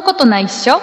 [0.00, 0.80] なことないっしょ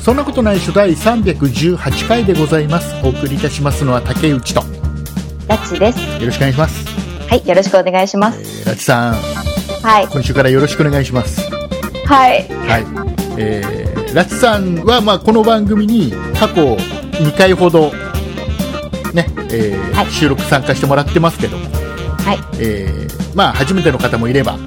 [0.00, 4.66] そんなことない初第318回でございますお送りいたしますのは竹内とよ
[5.46, 5.98] ラッチです。
[6.26, 6.88] ろしくお願いします、
[7.28, 8.40] はい、よろしくお願いします。
[8.62, 10.08] えー、ラチさんはい。
[10.08, 11.48] 今週からよろしくお願いします
[12.06, 12.48] はい。
[12.48, 12.84] はい
[13.38, 18.03] えー、ラチさんは、まあ、この番組に過去2回ほどね、
[19.54, 21.64] えーはい収録参加してもらってますけども、
[22.18, 22.38] はい。
[22.60, 24.58] えーまあ、初めての方もいれば、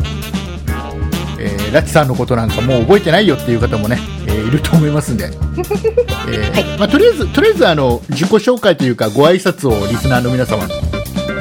[1.40, 10.74] えーラチさんのことなんかもう覚えてないよっていう方もね、えーいると思いますんで、 えーまあ、とりあえずとりあえずあの自己紹介というかご挨拶をリスナーの皆様に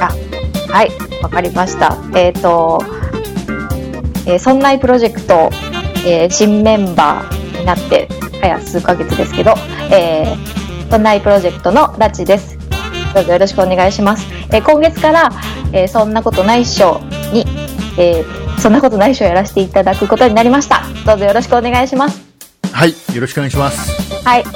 [0.00, 0.12] あ、
[0.68, 0.90] はい。
[1.22, 1.96] わかりました。
[2.14, 2.82] えっ、と、
[4.26, 5.50] えー、そんないプロジェクト、
[6.04, 8.08] えー新メンバーになって、
[8.40, 9.54] 早数ヶ月ですけど、
[9.90, 12.55] えー、そんないプロジェクトのラッチです。
[13.16, 14.26] どうぞよろしくお願いします。
[14.52, 15.30] えー今月から、
[15.72, 17.00] えーそんなことないっしょ
[17.32, 17.46] に、
[17.98, 20.82] えーそんなことないっしょをやらせていただくことになりました。
[21.06, 22.20] どうぞよろしくお願いします。
[22.72, 24.40] はいよろしくお願いしますはい。
[24.40, 24.46] よ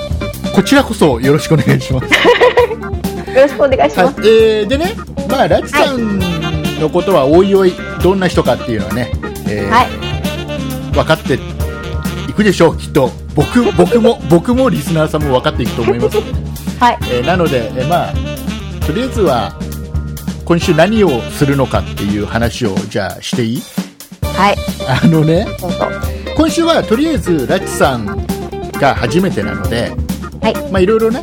[0.55, 2.07] こちらこそよろしくお願いします
[3.35, 4.21] ろしくお願いします。
[4.21, 4.95] はい、えーでね、
[5.31, 6.19] まあ、ラチさん
[6.81, 7.73] のことはおいおい
[8.03, 9.11] どんな人かっていうのはね、
[9.49, 9.87] えーはい
[10.93, 11.35] 分かって
[12.29, 16.19] いくでしょう、きっと僕僕も僕もリスナーさんも分かっていくと思います
[16.81, 16.99] はい。
[17.11, 18.13] えーなので、えーまあ、
[18.91, 19.53] とりあえずは
[20.45, 23.63] 今週何をするのかっていう話をじゃあしていい？
[24.23, 24.57] はい。
[24.89, 25.47] あのね。
[26.37, 28.27] 今週はとりあえずラチさん
[28.81, 29.93] が初めてなので、
[30.43, 30.73] はい。
[30.73, 31.23] まあ、いろいろね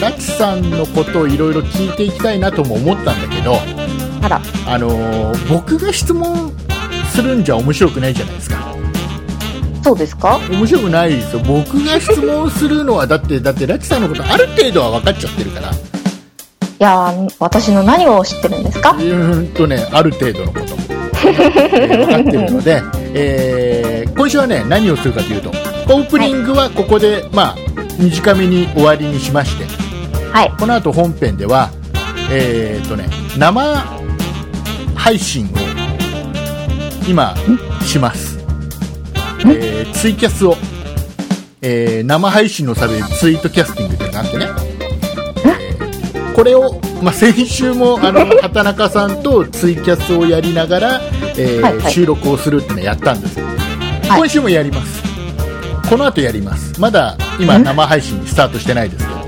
[0.00, 3.56] ラチさんのことをいろいろ聞いていきたいなとも思ったんだけど、
[4.22, 4.40] あら。
[4.68, 6.52] あのー僕が質問
[7.12, 8.72] するんじゃ面白くないじゃないですか
[9.82, 10.36] そうですか？
[10.48, 15.74] 面白くないですよ僕が質問するのはだってだってラチさんのことある程度は分かっちゃってるからう
[16.80, 18.90] いやー私の何を知ってるんですか？
[18.90, 22.82] ーんとねある程度のこと、えー分かってるので、
[23.14, 27.56] えー今週はね何をするかというとオープニングはここで、まあ
[27.98, 29.64] 短めに終わりにしまして
[30.32, 30.52] はい。
[30.58, 31.70] この後本編では
[32.30, 33.08] えーとね
[33.38, 33.62] 生
[34.96, 35.48] 配信を
[37.08, 37.34] 今
[37.82, 38.38] します、
[39.46, 40.56] えーツイキャスを、
[41.62, 44.63] えー生配信のサブでツイートキャスティングっていうのがあってね、えー
[46.34, 51.00] これを、まあ、先週も あの畑中さんとツイキャスをやりながら、
[51.36, 51.92] えーはいはい。
[51.92, 53.38] 収録をするってのをやったんです。
[53.38, 53.46] よ、
[54.08, 54.18] はい。
[54.18, 55.02] 今週もやります。
[55.88, 56.80] この後やります。
[56.80, 59.24] まだ今生配信スタートしてないですけど。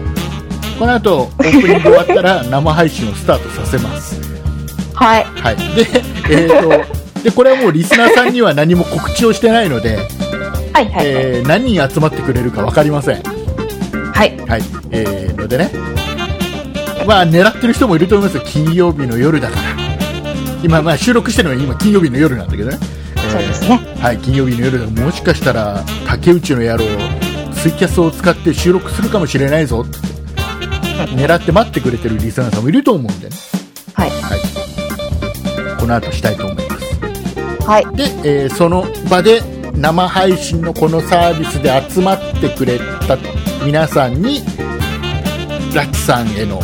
[0.78, 4.20] この後オープニング終わったら 生配信をスタートさせます。
[4.94, 5.26] はい。
[5.40, 5.86] はい、で、
[6.30, 6.84] えー、と
[7.22, 9.98] でこれはもうリスナーさんには何も告知をしてないので、
[10.72, 10.84] はい。
[10.90, 11.04] はい。
[11.04, 13.22] えー何人集まってくれるか分かりません、
[14.12, 14.36] はい。
[14.46, 14.62] はい。
[14.90, 15.70] えーのでね、
[17.06, 19.62] まあ、狙ってる人もいると思いますよ、金曜日の夜だから、
[20.62, 22.78] 今、まあ、収録してるのは今、金曜日の夜なんだけどね、
[23.16, 23.80] えーそうですね。
[24.00, 26.84] はい、金曜日の夜だもしかしたら竹内の野郎、
[27.54, 29.98] ツイキャスを使って収録するかもしれないぞって
[31.14, 33.36] 狙って待ってくれてるリスナーさんもいると思うんでね、
[33.94, 34.10] はい。
[34.10, 36.78] はい、この後したいと思いま
[37.60, 37.66] す。
[37.66, 37.96] はい。
[37.96, 39.42] で、えーその場で
[39.74, 43.18] 生配信のこのサービスで集まってくれた
[43.64, 44.40] 皆さんに
[45.74, 46.60] ラチさんへの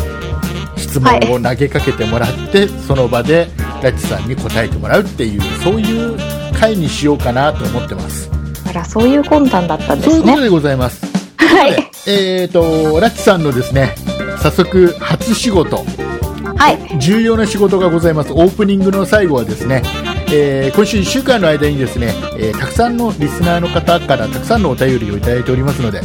[0.93, 3.47] 質問を投げかけてもらって、その場で
[3.81, 6.17] ラチさんに答えてもらうっていうそういう
[6.53, 8.29] 回にしようかなと思ってます。
[8.67, 10.15] あら、そういう魂胆だったんですね。
[10.15, 11.05] そういうことでございます。
[11.37, 11.93] はい。
[12.05, 13.95] えー、とラチさんのですね
[14.37, 15.85] 早速初仕事
[16.57, 16.99] はい。
[16.99, 19.81] 重要な仕事がございますオープニングの最後はですね、
[20.31, 26.01] えー今週1週間の間にですね、えーたくさんのリスナーの方からたくさんのお便りをいただいておりますので、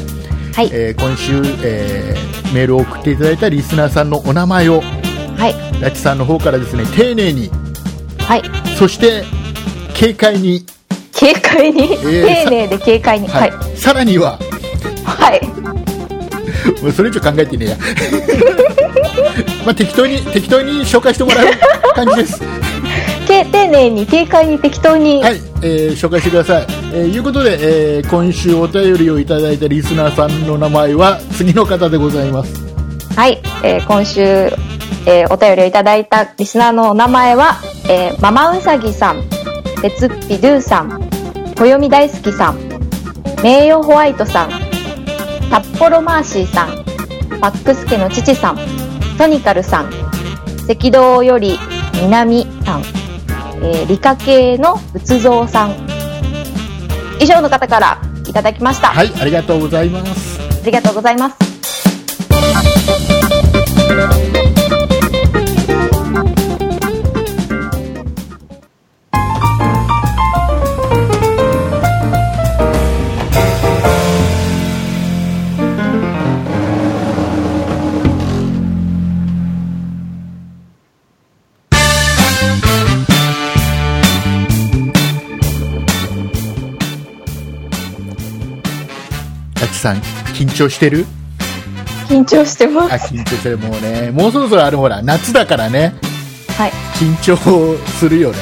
[0.59, 0.71] はい。
[0.73, 5.81] えー今週、えーメールを送っていただいたリスナーさんのお名前をはい。
[5.83, 7.49] ラチさんの方からですね丁寧に
[8.19, 8.43] はい。
[8.77, 9.23] そして
[9.97, 10.65] 軽快に、
[11.17, 13.29] 軽快に、ー丁寧で軽快に。
[13.29, 13.77] ははいい。
[13.77, 14.37] さらには
[15.05, 15.47] はい。
[16.83, 17.77] もうそれ以上考えてねえや
[19.65, 21.47] まあ適当に適当に紹介してもらう
[21.95, 22.43] 感じです
[23.29, 25.23] け丁寧に、軽快に適当に。
[25.23, 26.67] はい、えー紹介してください。
[26.93, 32.55] えーいうことで、えー今週お便りをいただいたリスナーさんの名前は次の方でございます。
[33.15, 33.41] はい。
[33.63, 37.57] えー今週、えーお便りをいただいたリスナーのお名前は、
[37.89, 39.23] えーママウサギさん、
[39.83, 41.09] 別っぴドゥさん、
[41.57, 42.59] 暦大好きさん、
[43.43, 44.51] 名誉ホワイトさん、
[45.51, 46.85] 札幌マーシーさん、
[47.41, 48.59] パックスケの父さん、
[49.19, 49.91] トニカルさん、
[50.71, 51.59] 赤道より
[52.03, 52.83] 南さん、
[53.63, 55.88] えー理科系の仏像さん、
[57.21, 58.89] 以上の方からいただきました。
[58.89, 60.41] はい、ありがとうございます。
[60.41, 61.37] ありがとうございます。
[89.89, 89.97] さん
[90.35, 91.07] 緊張してる？
[92.09, 93.13] 緊張してまあす。
[93.15, 95.95] 緊張してるもうねもうそろそろあるほら夏だからね
[96.57, 96.73] はい。
[96.95, 97.37] 緊張
[97.99, 98.39] するよね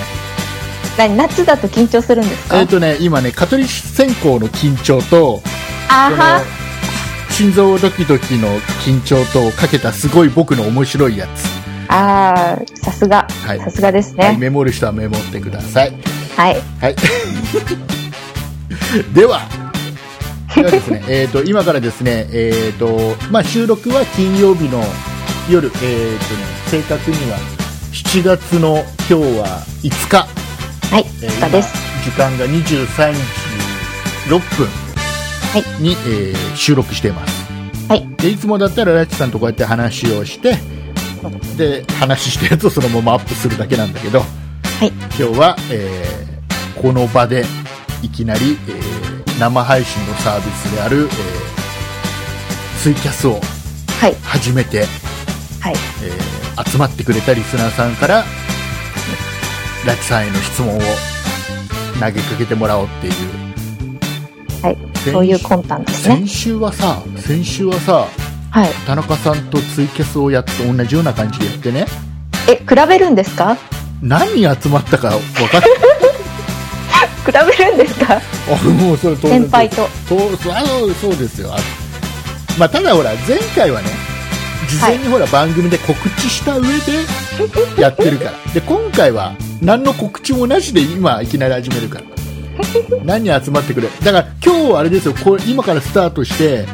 [0.97, 2.59] 何夏だと緊張するんですか？
[2.59, 5.41] えっ、とね今ね蚊取り線香の緊張と
[5.89, 6.43] あは。
[7.31, 8.49] 心臓ドキドキの
[8.87, 11.45] 緊張とかけたすごい僕の面白いやつ、
[11.89, 13.29] あー、さすが。
[13.45, 14.39] はいさすがですはい、ね。
[14.39, 15.93] メモる人はメモってください
[16.35, 16.63] はい。
[16.81, 16.97] はい。
[19.13, 19.43] では、
[20.57, 24.83] ではですね、 えっと、今からですね、えっ、と、まあ、収録は金曜日の
[25.51, 26.17] 夜、えっ、とね、
[26.71, 27.39] 正確には
[27.93, 30.17] 7月の今日は5日、
[30.91, 31.07] はい。
[31.23, 31.75] えー2日です。
[32.07, 33.21] 今時間が23時
[34.29, 34.69] 6分
[35.81, 37.47] に、えー収録しています。
[37.89, 38.07] はい。
[38.17, 40.57] で、いつもだったらラッチさんとこうやって話をして、
[41.57, 44.25] で、話したやつをそのままアップするだけなんだけど、は
[44.85, 44.89] い。
[44.89, 46.27] 今日は、えー
[46.81, 47.45] この場で
[48.03, 48.86] いきなり、えー
[49.39, 51.57] 生配信のサービスである、えー
[52.83, 53.41] ツイキャスを
[54.01, 54.15] はい。
[54.23, 54.87] 始めて、
[55.61, 55.75] はい。
[56.05, 58.25] えー集まってくれたリスナーさんから
[59.85, 60.81] ラチさんへの質問を
[62.01, 63.15] 投げかけてもらおうっていう
[64.63, 64.79] はい。
[64.95, 66.17] 先そういう魂胆ですね。
[66.17, 68.07] 先週はさ先週はさ
[68.51, 68.71] はい。
[68.87, 71.87] 田中さんとツイキャスをやって同じような感じでやってね
[72.49, 73.59] え、比べるんですか？
[74.01, 75.61] 何人集まったか分かっ
[77.27, 78.15] 比べるんですか？
[78.17, 78.21] あ
[78.71, 79.89] もうそれ先輩と。
[80.09, 80.51] そうそ
[80.87, 81.53] うそうですよ。
[81.53, 81.59] あ
[82.59, 83.89] まあ、ただほら前回はね
[84.69, 86.63] 事前にほら番組で告知した上
[87.77, 88.33] でやってるから。
[88.55, 92.05] で今回は何の告知もなしで今いきなり始めるから。
[93.05, 95.15] 何人集まってくれだから今日あれですよ。
[95.23, 96.65] これ今からスタートして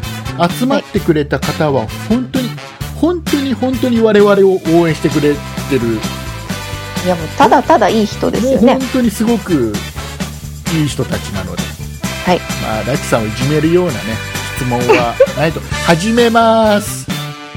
[0.58, 2.50] 集まってくれた方は本当に
[2.94, 5.34] 本当に本当に我々を応援してくれ
[5.69, 5.99] てる。
[7.04, 8.75] いやもうただただいい人ですよね。
[8.75, 8.81] 本。
[8.93, 9.72] 当にすごく
[10.72, 11.62] いい人たちなので
[12.24, 12.38] はい。
[12.62, 13.98] まあ、ラチさんをいじめるようなね
[14.56, 17.06] 質問はないと始めます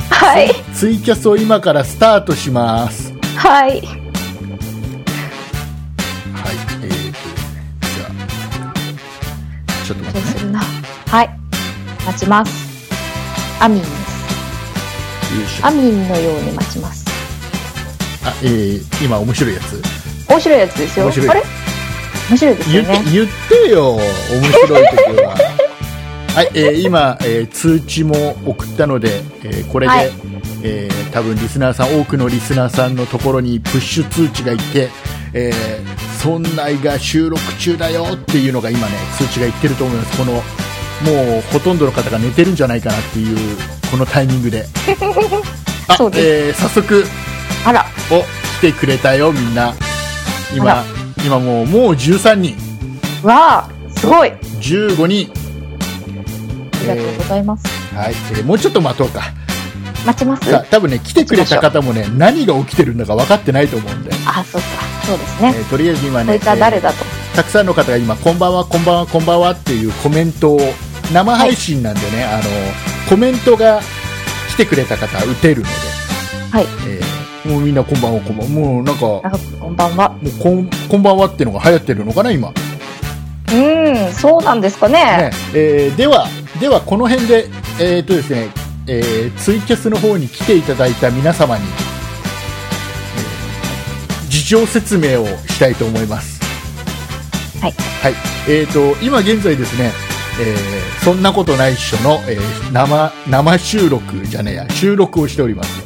[0.09, 0.51] はい。
[0.73, 3.71] ツイキャスを今からスタートしますはい。
[3.71, 3.81] はい
[6.83, 8.05] えーとですねじゃ
[9.81, 10.59] あちょっと待ってねするな。
[10.59, 11.29] はい。
[12.05, 12.51] 待ちます。
[13.59, 13.91] アミンです。
[15.35, 17.05] よいしょアミンのように待ちます。
[18.25, 19.81] あえー、今面白いやつ
[20.29, 21.05] 面白いやつですよ。
[21.05, 21.43] 面白いあれ
[22.29, 23.03] 面白いですよね。
[23.11, 23.27] 言っ
[23.65, 24.01] てよ面
[24.65, 25.35] 白い時は。
[26.35, 30.11] はい、えー今、えー通知も送ったので、えーこれで、はい。
[30.63, 34.89] えー多分リスナーさん多くのリスナーさんのところにプッシュ通知がいって、
[35.33, 40.17] えーそんないが収録中だよっていうのが今ね通知がいってると思います。
[40.17, 43.37] このもうほとんどの方が寝てるんじゃないかなっていう
[43.91, 44.65] このタイミングで。
[45.87, 47.05] あでえー早速
[47.63, 48.23] あら、お
[48.59, 49.67] 来てくれたよみんな。
[49.69, 49.75] あ
[50.55, 50.83] 今ら
[51.23, 52.55] 今もうもう13人
[53.23, 54.31] わあ、すごい。
[54.31, 55.31] あ15人
[56.85, 57.67] りがとうございます。
[57.95, 59.21] はい、えーもうちょっと待とうか
[60.05, 64.67] 待ちます多分ね来てくれた方もね何が起きてるんだか分かってないと思うんで、あ、そうか。
[65.05, 65.53] そうですね。
[65.55, 66.97] えーとりあえず今ね誰だと。
[67.03, 70.59] えーたくさんの方が今こんばんはこんばんはこんばんはっていうコメントを
[71.13, 72.43] 生配信なんでね、あの
[73.09, 73.81] コメントが
[74.51, 75.69] 来てくれた方打てるので、
[76.49, 76.65] はい。
[76.87, 77.04] えー
[77.45, 78.53] もうみんなこんばんはこんばんは。
[78.53, 79.01] もうなんか
[79.59, 80.17] こんばんは。
[80.23, 82.51] うこんこんばんはっていうのが流行ってるのかな今？
[83.53, 84.93] うん、そうなんですかね。
[84.95, 85.31] ね。
[85.53, 86.27] えーでは
[86.59, 87.45] ではこの辺で、
[87.79, 88.49] えーとですね
[88.87, 96.41] えーツイキャスの方に来ていただいた皆様に、えー事情説明をしたいと思います。
[97.61, 97.71] はい、
[98.01, 98.13] はい。
[98.49, 99.91] えー、と今現在ですね、
[100.41, 105.84] えーそんなことないっしょの、えー生生収録じゃねえや収録をしております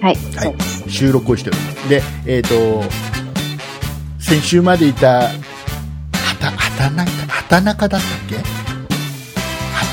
[0.00, 0.16] はい。
[0.36, 0.46] は
[0.86, 0.90] い。
[0.90, 2.82] 収録をしておりますでえっ、と
[4.20, 5.30] 先週までいた
[6.12, 8.36] 畑中畑中だったっけ？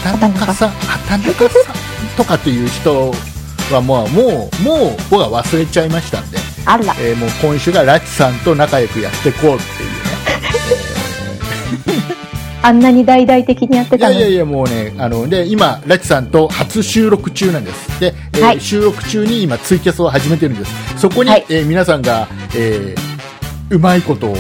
[0.04, 1.76] 畑中さん畑中さん
[2.18, 3.12] とかっていう人
[3.72, 6.84] はもうもうもう僕は忘れちゃいましたんで、あら。
[7.00, 9.64] えーもう今週がラチさんと仲良くやっていこうって
[12.66, 14.16] あんなに大々的にやっていたの？
[14.16, 14.22] に。
[14.22, 18.00] やいやいやもうねあので今ラチさんと初収録中なんです。
[18.00, 18.60] で、えーはい。
[18.60, 20.72] 収録中に今ツイキャスを始めてるんです。
[21.00, 21.46] そこに、はい。
[21.50, 23.16] えー皆さんが、えー
[23.72, 24.36] うまいことを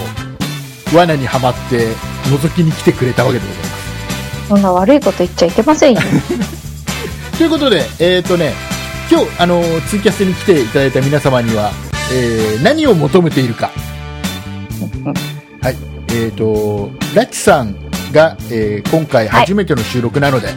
[0.94, 1.88] 罠にはまって
[2.26, 4.48] 覗きに来てくれたわけでございます。
[4.50, 6.02] そんな悪いこと言っちゃいけませんよ。
[7.38, 8.54] ということでえっ、とね
[9.12, 11.72] 今日あのツイキャスに来ていただいた皆様には、
[12.12, 13.70] えー何を求めているか。
[15.62, 15.76] はい。
[16.10, 17.76] えっ、とラチさん
[18.12, 20.48] が、えー今回初めての収録なので、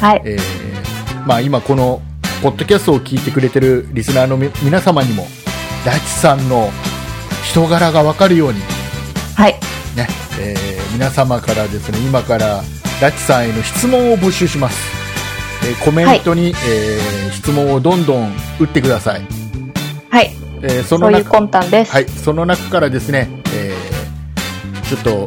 [0.00, 0.22] はい。
[0.24, 2.02] えーまあ、今この
[2.42, 5.26] ポッドキャストを聞いてくれてるリスナーのみ皆様にも
[5.86, 6.70] ラチさんの
[7.44, 8.60] 人柄が分かるように、
[9.36, 9.52] はい。
[9.96, 10.08] ね
[10.40, 12.62] えー皆様からですね今から、
[13.00, 14.78] ラチさんへの質問を募集します、
[15.66, 19.22] えーコメントに、えー質問をどんどん打ってください、
[20.10, 20.30] はい。
[20.62, 21.92] えーその中そういう魂胆です。
[21.92, 23.92] はい、その中からですね、えー
[24.88, 25.26] ちょっと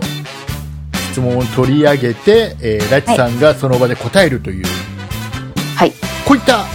[1.16, 4.66] 質問を取り上げて、えーラチさんがその場で答えるという、
[5.78, 5.92] はい。
[6.28, 6.66] こういった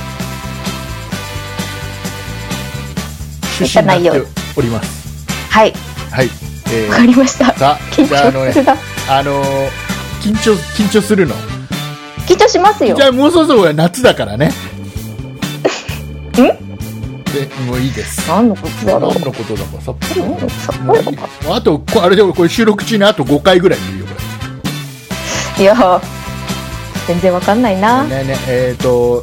[3.60, 4.22] 趣旨になって
[4.56, 5.28] おります。
[5.50, 5.74] はい。
[6.10, 6.30] はい。
[6.72, 7.44] えわかりました。
[7.48, 8.76] ー、さあ、緊張する、な。
[9.10, 9.68] あのー
[10.22, 11.34] 緊張、緊張するの？
[12.26, 13.02] 緊張しますよじ。
[13.02, 14.52] ゃあ、もうそろそろ夏だからね。
[16.32, 16.58] で、
[17.66, 18.26] もういいです。
[18.26, 19.20] 何のことだろう何。
[19.20, 20.38] のことだかさっぱりも
[21.50, 23.99] うあと、こあれでこれ収録中にあと5回ぐらい言う。
[25.60, 26.00] いやー、
[27.06, 28.02] 全然わかんないな。
[28.04, 29.22] ねねえっ、と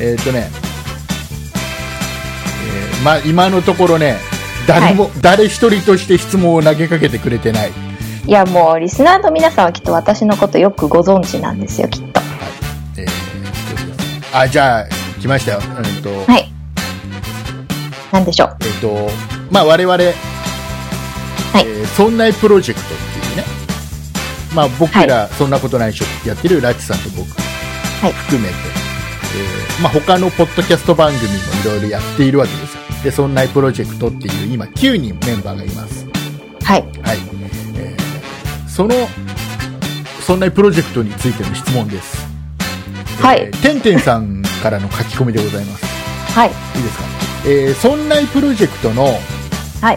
[0.00, 0.50] えっ、とね、
[2.66, 4.16] えーまあ今のところね
[4.66, 7.70] 誰も、誰一人として質問を投げかけてくれてない、
[8.26, 12.20] いや、もう、リスナーの皆さんはきっと私のことよくご存知なんですよ、きっと。
[12.96, 14.86] えーとですねあじゃあ
[15.20, 16.52] 来ましたよえっ、と、はい。
[18.10, 18.56] なんでしょう。
[18.62, 19.10] えっ、と
[19.52, 23.15] まあ我々、えーそんないプロジェクト
[24.54, 28.54] まあ僕ら、そんなことないっしょってやってるラチさんと僕、い含めて、
[29.36, 32.82] えーまあ、他のポッドキャスト番組もいろいろやっているわけですよ。
[33.04, 36.06] でそんないプロジェクトっていう今9人メンバーがいます。
[36.64, 36.82] はい。
[37.02, 37.18] はい、
[37.76, 38.06] えー
[38.68, 38.94] その
[40.20, 42.26] そんないプロジェクトについての質問です。
[43.22, 43.42] はい。
[43.42, 45.84] えーてんてんさんからの書き込みでございます。
[46.34, 46.48] はい。
[46.48, 47.04] いいですか、
[47.46, 49.04] えー、そんないプロジェクトの
[49.80, 49.96] はい。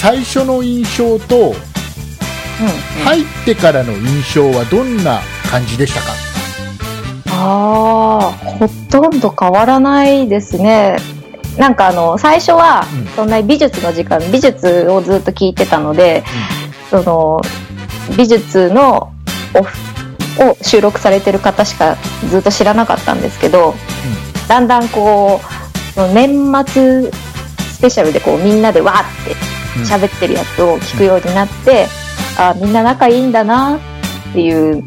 [0.00, 1.54] 最初の印象と。
[3.04, 5.20] 入ってからの印象はどんな
[5.50, 6.06] 感じでしたか？
[7.28, 10.96] ああ、ほとんど変わらないですね。
[11.58, 16.24] なんかあの、最初はうん、そんな美術の時間、美術をずっと聞いてたので、
[16.90, 17.40] その、
[18.16, 19.12] 美術の
[19.54, 21.96] オフを収録されてる方しか
[22.28, 23.74] ずっと知らなかったんですけど、
[24.48, 25.40] だんだんこ
[25.96, 27.10] う、年末
[27.72, 29.34] スペシャルでこうみんなでわーって
[29.78, 29.84] うん。
[29.84, 31.86] 喋ってるやつを聞くようになって、
[32.38, 33.80] あみんな仲いいんだなっ
[34.32, 34.84] ていう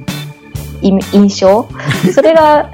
[0.81, 1.67] 印象？
[2.13, 2.69] それが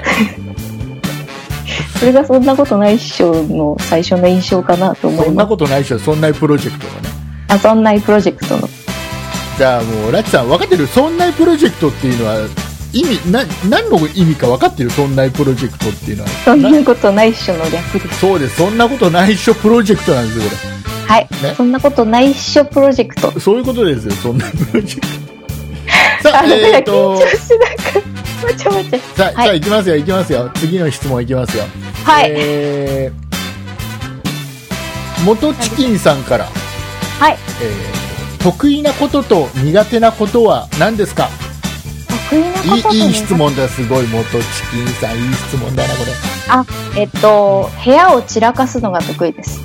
[1.99, 7.09] それがそんなことないっしょの最初の印象かなと思そんないますことないでしょそんないプロジェクトのね。
[7.47, 8.69] あそんなプロジェクトの。
[9.57, 10.87] じゃあもうラッチさん分かってる？
[10.87, 12.47] そんなプロジェクトっていうのは
[12.91, 14.89] 意味な何の意味か分かってる？
[14.89, 16.29] そんなプロジェクトっていうのは。
[16.43, 18.19] そんなことないっしょの略です。
[18.19, 18.57] そうです。
[18.57, 20.74] そんなことないっしょプロジェクトなんですよこ
[21.07, 21.53] はい、ね。
[21.55, 23.31] そんなことないっしょプロジェクト。
[23.31, 25.25] れそういうことですよそんなプロジェクト。
[26.29, 27.83] さあえっ、緊と張してなんか
[28.47, 29.47] わちゃわちゃさあ、はい。
[29.47, 30.51] さあ行きますよ行きますよ。
[30.55, 31.63] 次の質問行きますよ。
[32.03, 36.45] はい、えー、元チキンさんから、
[37.19, 37.37] はい。
[37.61, 38.05] えー
[38.45, 41.29] 得意なことと苦手なことは何ですか？
[42.29, 44.05] 得意なことといいいい質問だすごい。
[44.05, 44.37] 元チ
[44.71, 46.05] キンさんいい質問だなこ
[46.95, 47.01] れ。
[47.01, 49.61] えっと部屋を散らかすのが得意です。
[49.61, 49.64] ほ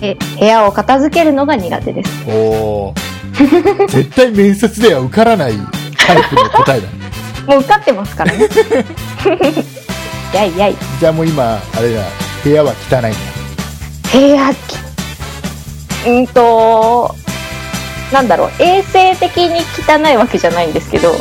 [0.00, 2.10] え部屋を片付けるのが苦手です。
[2.28, 3.86] うおー。
[3.88, 5.52] 絶対面接では受からない
[5.96, 6.86] タイプの答えだ。
[6.88, 7.00] ね
[7.46, 8.48] もう受かってますからね。
[10.34, 10.76] やいやい。
[10.98, 12.02] じゃあもう今あれだ。
[12.42, 13.10] 部屋は汚いんだ。
[14.12, 17.14] 部屋きうんと
[18.12, 18.50] なんだろう。
[18.58, 21.14] 衛生的に汚いわけじゃないんですけどう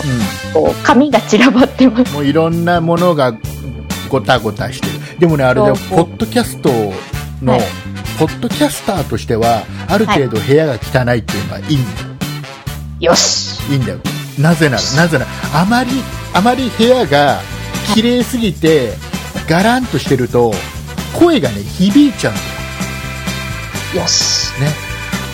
[0.54, 2.12] こう紙が散らばってます。
[2.12, 3.34] んもういろんなものが
[4.10, 5.20] ごたごたしてる。
[5.20, 6.70] でもねあれだポッドキャスト
[7.42, 7.62] の、はい
[8.20, 13.72] ポッドキャスターとしてはある程度部屋が汚いっていうのはいいんだよ、よし。
[13.72, 14.00] いいんだよ。
[14.38, 15.92] なぜならなぜならあまり
[16.34, 17.40] あまり部屋が
[17.94, 18.94] 綺麗すぎて
[19.48, 20.52] ガランとしてると
[21.18, 22.42] 声がね響いちゃうんだ
[23.96, 24.02] よ。
[24.02, 24.52] よし。
[24.60, 24.68] ね。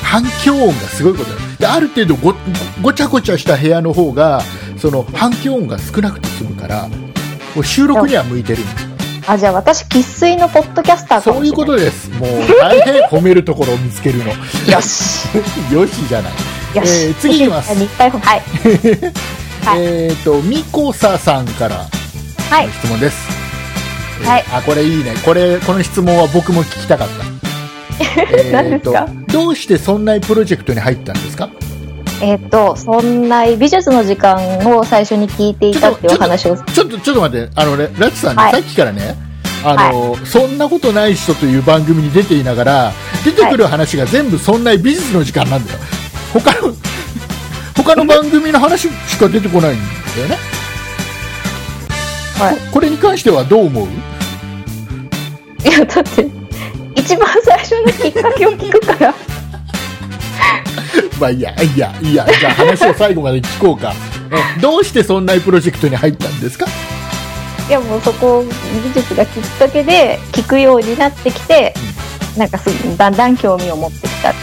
[0.03, 1.41] 反響音がすごいことだよ。
[1.57, 2.35] である程度ご
[2.83, 4.41] ごちゃごちゃした部屋の方が
[4.77, 6.87] その反響音が少なくて済むから
[7.63, 8.84] 収録には向いてるんです
[9.27, 12.09] あじゃあ私生粋のポッドキャスターかそういうことです。
[12.11, 12.29] もう
[12.61, 14.25] 大変褒めるところを見つけるの。
[14.25, 15.27] よし。
[15.73, 16.33] よしじゃない。
[16.77, 17.69] よし、えー次いきます。
[17.73, 18.11] はい。
[18.11, 18.41] はい。
[19.81, 21.85] えっ、とみこささんから
[22.51, 22.67] はい。
[22.67, 23.17] の質問です、
[24.21, 24.45] えーはい。
[24.53, 25.15] あこれいいね。
[25.25, 27.25] これこの質問は僕も聞きたかった。
[28.31, 29.07] えー何ですか？
[29.29, 31.49] どうしてそんなプロジェクトに入ったんですか？
[32.21, 34.37] えっ、とそんな美術の時間
[34.75, 36.57] を最初に聞いていたっていうお話を。
[36.57, 37.51] ちょっとちょっと待って。
[37.55, 38.51] あのねラチさんね、はい。
[38.53, 39.15] さっきからね
[39.63, 42.91] あの、そんなことない人という番組に出ていながら
[43.23, 45.79] 出てくる話が全部そんな美術の時間なんだよ。
[46.33, 46.73] 他の
[47.75, 49.79] 他の番組の話しか出てこないん
[50.15, 50.37] だよね。
[52.37, 52.55] はい。
[52.71, 53.87] ここれに関してはどう思う？
[53.87, 53.89] い
[55.71, 56.29] やだって
[56.95, 59.15] 一番最初のきっかけを聞くから
[61.19, 63.93] まあいいやいいやいいやじゃあ話を最後まで聞こうか。
[64.31, 66.65] えどうしてそんなプロジェクトに入ったんですか？
[67.67, 68.43] いやもうそこ
[68.83, 71.73] 美術がきっかけで聞くようになってきて、
[72.37, 74.33] なんかすだんだん興味を持ってきた。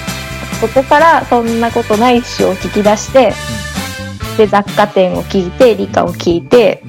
[0.60, 3.32] そこからそんなことないっしょを聞き出して、
[4.36, 6.82] で雑貨店を聞いて理科を聞いて、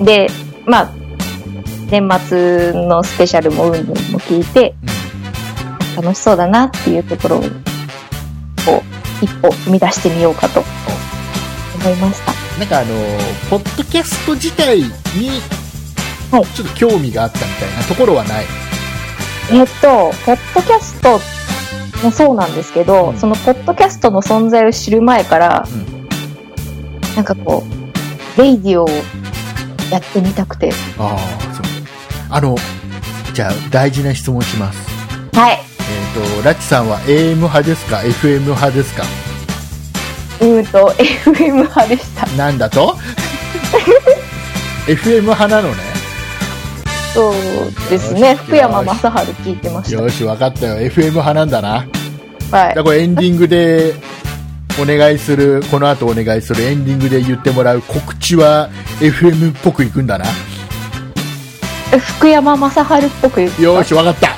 [0.00, 0.28] で
[0.66, 0.92] まあ
[1.90, 4.74] 年末のスペシャルもうんぬんも聞いて
[5.96, 7.42] 楽しそうだなっていうところ
[9.22, 10.60] 一歩踏み出してみようかと
[11.80, 12.32] 思いました。
[12.58, 12.88] なんかあの
[13.48, 15.40] ポッドキャスト自体に
[16.32, 16.46] はい。
[16.46, 18.44] ちょっと興味があったみたいなところはない、
[19.52, 21.20] えっと、ポッドキャスト
[22.02, 23.18] もそうなんですけど、うん。
[23.18, 25.66] そのポッドキャストの存在を知る前から、
[27.12, 27.64] うなんかこ
[28.36, 28.88] う、レイディオを
[29.90, 30.72] やってみたくて。
[30.98, 31.18] ああ
[31.52, 31.64] そう。
[32.30, 32.56] あの
[33.34, 34.88] じゃあ大事な質問します。
[35.34, 35.71] はい。
[36.14, 39.02] とラッチさんは AM 派ですか？FM 派ですか？
[40.40, 42.26] うーんと、FM 派でした。
[42.36, 42.96] なんだと？
[44.86, 45.76] FM 派なのね
[47.14, 47.34] そう
[47.90, 48.34] ですよね。
[48.36, 51.86] し福山雅治聞いてましよし分かったよ FM 派なんだな
[52.50, 52.56] た。
[52.56, 52.84] はいじゃあ。
[52.84, 53.94] これエンディングで
[54.80, 60.24] お願いするこの後お願いするエンディングで言ってもらう告知は FM っぽくいくんだな
[62.16, 63.42] 福山雅治っぽく。
[63.42, 64.30] よし分かった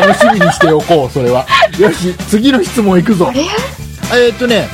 [0.00, 1.46] 楽しみにしておこうそれは。
[1.78, 3.30] よし次の質問いくぞ。
[3.34, 4.30] え？
[4.30, 4.68] ーっとね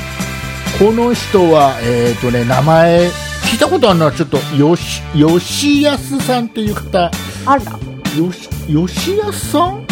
[0.78, 3.08] この人はえーっとね名前
[3.44, 7.10] 聞いたことあるのはちょっとよし吉安さんっていう方。
[7.46, 7.62] あら。
[8.16, 9.86] よし吉安さん？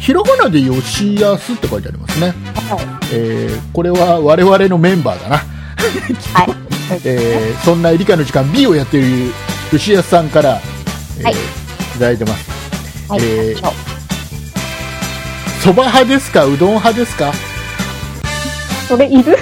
[0.00, 2.28] ひらがなで吉安って書いてありますね、
[2.68, 5.38] はえーこれは我々のメンバーだな、い。
[6.34, 6.54] はい。
[7.04, 9.32] えーそんな理科の時間 B をやっている
[9.70, 10.60] 吉安さんから、
[11.18, 11.34] えーはい。
[11.34, 11.36] い
[11.94, 12.50] ただいてます。
[13.08, 13.20] はい。
[13.22, 13.83] えー
[15.64, 16.44] そば派ですか？
[16.44, 17.30] うどん派ですか？
[17.30, 17.32] う
[18.86, 19.34] それいる？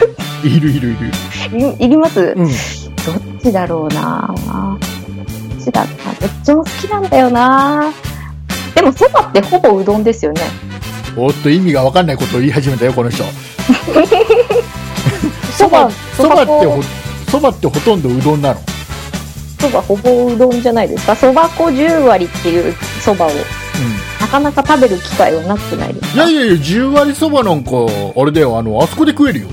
[0.44, 1.10] いるいるいる。
[1.80, 2.36] いいります、うん。
[2.36, 2.46] どっ
[3.42, 4.32] ちだろうな？
[4.32, 4.38] どっ
[5.64, 7.92] ちだなどっちも好きなんだよな。
[8.76, 10.42] でもそばってほぼうどんですよね。
[11.16, 13.24] おっと意味が分かんないことを言い始めたよこの人。
[15.58, 16.80] そば、そばって粉ほ
[17.32, 18.60] そばってほとんどうどんなの？
[19.60, 21.16] そばほぼうどんじゃないですか？
[21.16, 23.30] そば粉10割っていうそばを
[24.22, 26.28] なかなか食べる機会はなくないですか？
[26.30, 27.70] いやいやいや10割そばなんか
[28.16, 28.56] あれだよ。
[28.56, 29.48] あのあそこで食えるよ。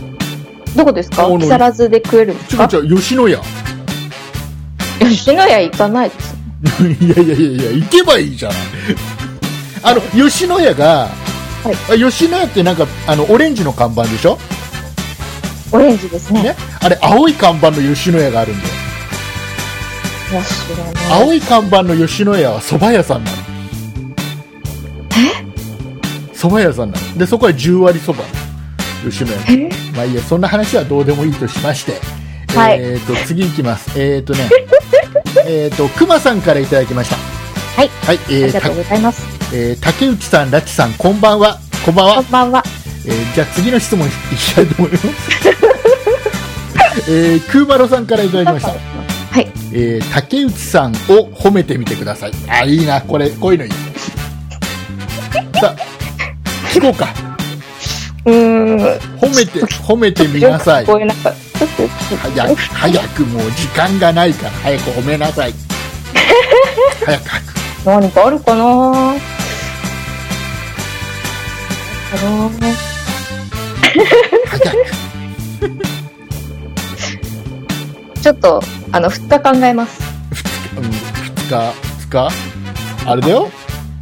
[0.76, 1.26] どこですか？
[1.26, 2.68] あの木更津で食えるんですか？
[2.68, 3.38] ちょちょ吉野家。
[5.00, 6.36] 吉野家行かないです。
[6.84, 8.58] いやいやいやいや行けばいいじゃない
[9.82, 11.10] あの吉野家が、あ
[11.98, 14.38] 吉野家ってなんかあのオレンジの看板でしょ？
[15.72, 16.44] オレンジですね。
[16.44, 16.56] ね？
[16.82, 18.70] あれ青い看板の吉野家があるんだよ。
[20.32, 21.24] いや、知らない。
[21.24, 23.38] 青い看板の吉野家は蕎麦屋さんなの
[26.34, 28.24] 蕎麦屋さんなのでそこは10割そば
[29.04, 29.70] 吉野家え？
[29.96, 31.94] まあいいやそんな話はどうでもいいとしまして、
[32.58, 34.50] はいえっ、と次いきますえっ、とね
[35.48, 37.16] えっとくまさんからいただきました
[37.76, 39.26] はいはいあえーたりがとうございます。
[39.54, 42.64] えー竹内さんラッチさんこんばんはこんばんはこんばんは。
[43.06, 45.06] えーじゃあ次の質問いきたいと思います。
[47.12, 48.70] えー、クーマロさんからいただきました。
[48.70, 49.48] はい。
[49.74, 52.32] えー竹内さんを褒めてみてください。
[52.50, 53.72] あ、いいな、これ、こういうのいい。
[55.60, 55.82] さあ、
[56.72, 57.08] 聞こうか。
[58.26, 58.78] うーん。
[59.18, 60.98] 褒めて、褒めてみなさい早
[62.48, 65.54] く、早くもう時間がないから、早く褒めなさい。
[67.06, 67.54] 早く、早く。
[67.86, 68.64] 何かあるかな？
[68.64, 68.66] あ
[72.24, 72.80] の早く。
[78.22, 80.00] ちょっと、あの、2日考えます。
[80.78, 81.00] うん、二
[81.50, 82.30] 日、二日？
[83.06, 83.50] あれだよ。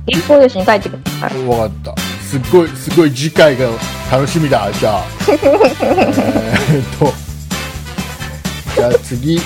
[0.07, 1.45] 一方よしに書いてください。
[1.45, 2.01] わかった。
[2.21, 3.69] すっごい、すごい次回が
[4.11, 5.03] 楽しみだ、じゃあ。
[5.29, 7.13] えーっと。
[8.75, 9.39] じゃあ次。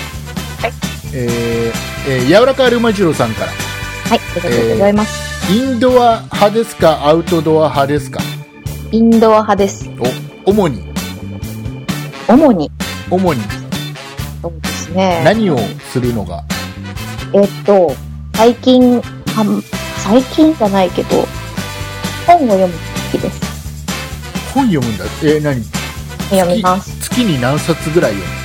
[1.13, 1.71] えー
[2.07, 3.51] えー柔らかアルマジロさんから。
[3.51, 5.51] はい、ありがとうございます。
[5.51, 8.21] インドア派ですかアウトドア派ですか？
[8.91, 9.89] インドア派です。
[10.45, 10.83] お、主に、
[12.27, 12.71] 主に、
[13.09, 13.41] 主に
[14.41, 15.21] そうですね。
[15.25, 15.57] 何を
[15.91, 16.43] するのが、
[17.33, 17.93] えっと、
[18.35, 19.43] 最近、は
[20.03, 21.25] 最近じゃないけど、
[22.27, 23.41] 本を読むの好きです。
[24.53, 25.05] 本読むんだ。
[25.23, 25.63] えー何？
[26.29, 26.99] 読みます。
[27.01, 28.41] 月に何冊ぐらい読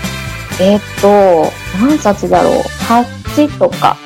[0.59, 3.97] えっと、何冊だろう ?8 とか、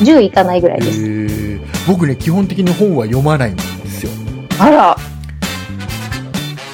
[0.00, 1.00] 10いかないぐらいむえです。
[1.00, 4.12] ー僕ね、基本的に本は読まないんですよ。
[4.58, 4.96] あら、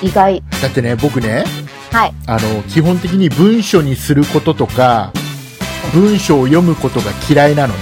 [0.03, 0.42] 意外。
[0.62, 1.45] だってね、僕ね、
[1.92, 2.14] はい。
[2.27, 5.12] あの、基本的に文書にすることとか、
[5.95, 7.81] 文章を読むことが嫌いなのね。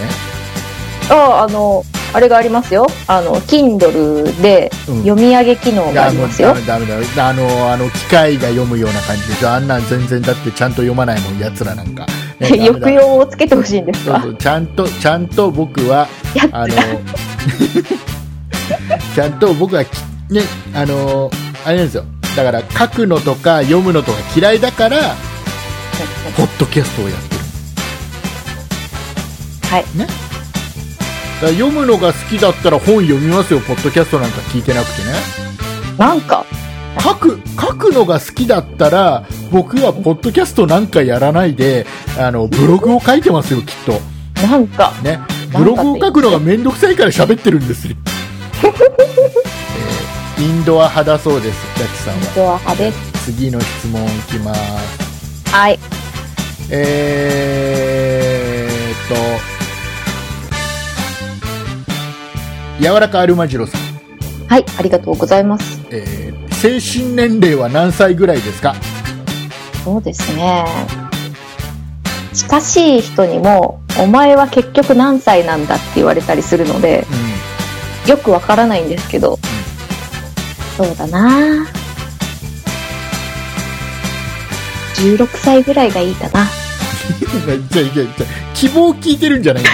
[1.11, 1.85] あ、あの、
[2.15, 2.87] あれがありますよ。
[3.09, 5.03] あの、Kindle でうん。
[5.03, 6.49] 読み上げ機能いがありますよ。
[6.49, 6.55] ダ。
[6.55, 7.05] メダメダメ。
[7.21, 12.07] あのあの機械が読むような感じでしょあんなん全然だってちゃんと読まないもんやつらなんか、
[12.39, 14.21] ね 抑揚をつけてほしいんですか？
[14.21, 16.75] そうそうちゃんとちゃんと僕はやあの
[19.15, 19.89] ちゃんと僕はき
[20.31, 20.43] ね
[20.75, 21.31] あの
[21.65, 22.05] あれなんですよ。
[22.37, 25.15] だから書くのとか読むのとか嫌いだから
[26.37, 27.41] ポッドキャストをやってる。
[29.71, 29.85] はい。
[31.45, 33.61] だ読むのが好きだったら本読みますよ。
[33.61, 35.13] ポッドキャストなんか聞いてなくてね。
[35.99, 36.47] なんか、
[37.03, 44.01] 書く書くのが好きだったら僕はポッドキャストなんかやらないであのブログを書いてますよきっと。
[44.47, 45.21] なんか、ね。
[45.57, 47.89] ブログを書くのがめんどくさいから喋ってるんです。
[47.89, 47.97] よ、
[48.65, 52.21] えーインドア派だそうですジャッキさんは。
[52.35, 53.33] ドア派です。
[53.33, 55.51] 次の質問いきます。
[55.51, 55.79] はい。
[56.71, 59.54] えーっと
[62.81, 63.81] 柔らかアルマジロさん、
[64.49, 65.81] はい、ありがとうございます。
[65.91, 68.75] えー精神年齢は何歳ぐらいですか？
[69.85, 70.65] そうですね。
[72.33, 77.05] 近しい人にも、お前は結局何歳なんだって言われたりするので、
[78.07, 79.39] うよくわからないんですけど、
[80.79, 81.67] そうだな
[84.97, 86.45] 16歳ぐらいがいいかな。
[86.45, 86.49] ん
[87.69, 89.71] じゃあじゃあじゃあ希望聞いてるんじゃないんだ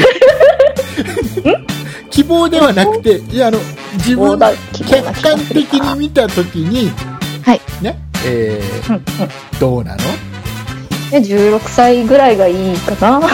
[2.11, 3.59] 希望ではなくていやあの
[3.95, 6.91] 自分希望だ希望な客観的に見た時に
[7.43, 7.61] はい。
[7.83, 9.03] ねえーうんうん
[9.59, 10.03] どうなの？
[11.11, 13.19] で16歳ぐらいがいいかな。
[13.19, 13.29] おか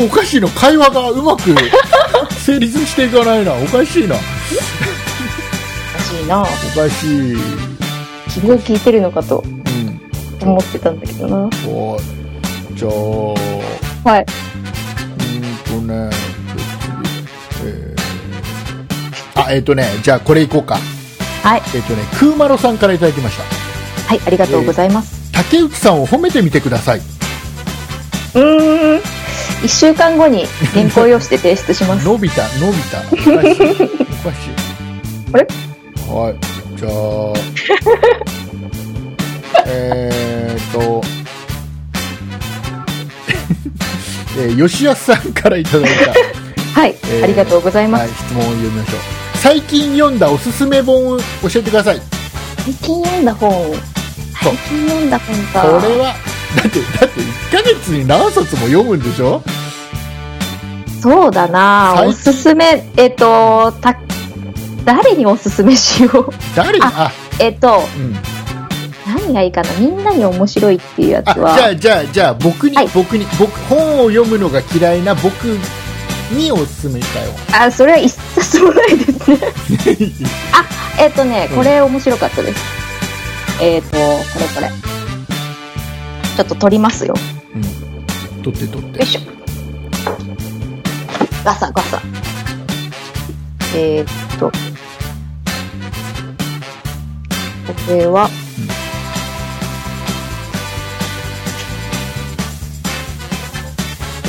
[0.00, 1.54] おおかしいの会話がうまく
[2.38, 4.20] 成立していかないなおかしいなし
[6.24, 6.42] いな。
[6.42, 7.40] おかしい、うん、
[8.32, 9.42] 希望聞いてるのかと
[10.42, 11.50] 思ってたんだけどな。
[11.68, 11.98] お
[12.74, 14.26] じゃあうはい。
[15.90, 16.10] ね
[17.64, 20.78] えーあえっ、とねじゃあこれいこうか
[21.42, 21.62] はい。
[21.74, 23.44] えっ、とねクーマロさんからいただきました
[24.08, 25.30] はい、ありがとうございます。
[25.32, 26.98] 竹内さんを褒めてみてください。
[26.98, 29.00] うーん。
[29.62, 32.04] 1週間後に原稿用紙で提出します。
[32.08, 32.98] 伸びた、伸びた。
[33.00, 33.22] おかしい。
[33.22, 34.54] おかしい。
[35.32, 35.46] あれ？
[36.08, 36.34] はい。
[36.76, 36.90] じゃあ、
[39.66, 41.02] えーっと、
[44.40, 46.12] えー吉安さんからいただいた、
[46.80, 48.02] はい、えーありがとうございます。
[48.02, 48.98] はい、質問を読みましょう。
[49.34, 52.00] 最近読んだおすすめ本を教えてください。
[52.64, 53.50] 最近読んだ本。
[54.42, 55.60] 最近読んだ本か。
[55.80, 56.14] これは、
[56.56, 59.42] だって、だって1ヶ月に何冊も読むんでしょ？
[61.02, 63.96] そうだな最おすすめ、えっ、と、た、
[64.84, 66.32] 誰におすすめしよう？
[66.54, 66.78] 誰？
[66.78, 68.16] に、あ、えっ、と、うん。
[69.26, 71.64] 何がいいかなみんなに面白いっていうやつあ、じゃは。
[71.66, 75.44] あ、じゃあ、じゃあ、僕に、はい僕に、僕、本を読むのが嫌いな僕
[76.32, 77.32] におすすめしたよ。
[77.64, 79.38] あ、それは一冊もないですね。
[80.98, 82.60] えっ、とね、これ面白かったです。
[83.60, 84.70] えっ、と、これこれ。
[86.36, 87.14] ちょっと取りますよ。
[87.54, 87.58] う
[88.38, 88.42] ん。
[88.42, 89.06] 取って取ってよい。
[89.06, 89.20] しょ。
[91.44, 92.00] ガサガサ。
[93.74, 94.50] えー、っと。
[94.50, 94.54] こ
[97.88, 98.28] れは、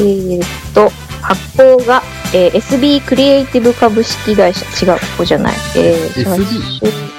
[0.01, 0.89] えー、っと、
[1.21, 2.01] 発行が、
[2.33, 4.65] えー SB クリエイティブ株式会社。
[4.85, 5.55] 違う、ここじゃない。
[5.75, 7.11] えー、SB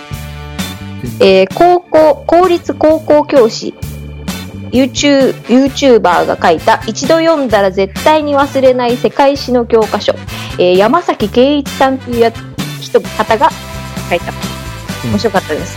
[1.21, 3.75] えー高校、公立高校教師、
[4.73, 10.15] YouTube YouTuber が書いた一度読んだら絶対に忘れない世界史の教科書、
[10.59, 12.33] えー山崎圭一さんというや
[12.81, 13.51] 人方が
[14.09, 14.33] 書いた
[15.05, 15.77] 面白かったです、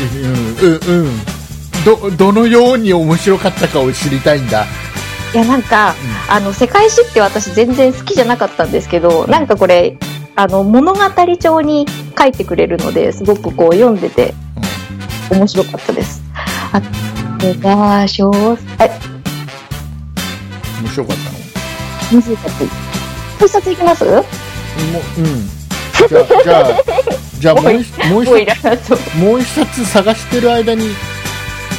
[0.00, 1.40] うん、うん、うん。
[1.84, 4.66] ど、どのように面白かったかを知りたいんだ。
[5.32, 5.94] いやなんか、
[6.28, 9.96] あの世界史って私全然好きじゃなかったんですけどなんかこれ
[10.34, 11.00] あの物語
[11.38, 11.86] 調に
[12.18, 14.34] 書いてくれるのですごくこう読んでて
[15.30, 16.22] 面白かったです。
[16.72, 18.60] あとが小はい
[20.82, 21.38] 面白かったの？
[22.12, 22.64] 面白かった。
[22.64, 24.04] です一冊いきます？
[24.04, 24.22] もう、
[25.18, 25.60] うん。
[26.08, 26.72] じゃあ、
[27.34, 30.88] じじゃあもう一、もうもうい一らなそうつ、もう一冊探してる間に、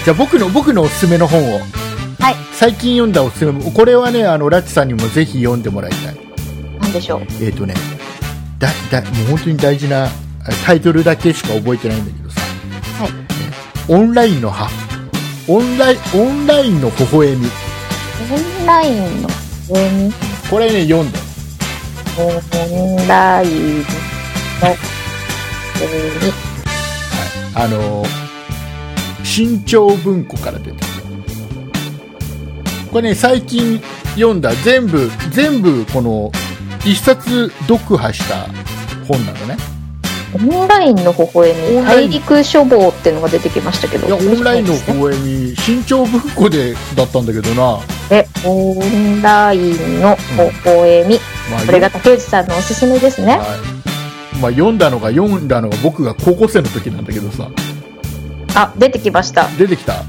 [0.05, 1.59] じゃあ僕の、僕のおすすめの本を。
[2.21, 2.35] はい。
[2.53, 6.15] 最近読んだおすすめも、これはね、あの、ラッチさんにもぜひ読んでもらいたい。
[6.79, 7.21] なんでしょう？
[7.43, 7.73] えっ、とね、
[8.59, 10.09] だ、だ、もう本当に大事なあ
[10.63, 12.41] タイトルだけしか覚えてないんだけどさ。
[12.99, 13.09] はい
[13.89, 13.93] え。
[13.93, 14.69] オンラインの歯。
[15.47, 17.47] オンライン、オンラインの微笑み。
[18.31, 19.29] オンラインの
[19.67, 20.13] 上に
[20.47, 21.17] これね、読んで。
[22.19, 23.83] オンラインの
[24.61, 24.77] 上
[26.27, 26.31] に
[27.55, 28.07] あのー、
[29.25, 30.90] 新潮文庫から出てる。
[32.91, 33.81] これね、最近
[34.15, 36.31] 読んだ全部全部この
[36.85, 38.47] 一冊読破した
[39.07, 39.57] 本なのね
[40.33, 44.07] オンラインの微笑み、大陸書房っていうのが出てきましたけど。
[44.07, 51.19] いやオンラインの面白いですね公演に新潮文庫でだったんだけどな、え、オンラインの微笑み。
[51.49, 53.37] まあ、これが竹内さんのおすすめですね。
[53.37, 53.41] はい
[54.41, 57.49] まあ、読んだのが読んだのが僕が高校生の時なんだけどさ
[58.55, 59.47] あ、出てきました。
[59.57, 60.03] 出てきた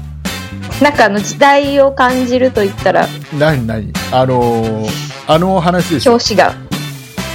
[0.81, 3.07] なんかあの時代を感じると言ったら、
[3.37, 3.91] 何何？
[4.11, 4.89] あのー
[5.25, 6.53] あの話ですよ表紙が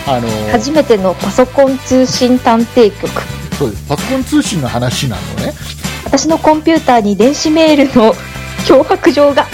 [0.06, 3.10] あのー初めてのパソコン通信探偵局。
[3.58, 5.52] そうですパソコン通信の話なのね
[6.04, 8.14] 私のコンピューターに電子メールの
[8.66, 9.46] 脅迫状が。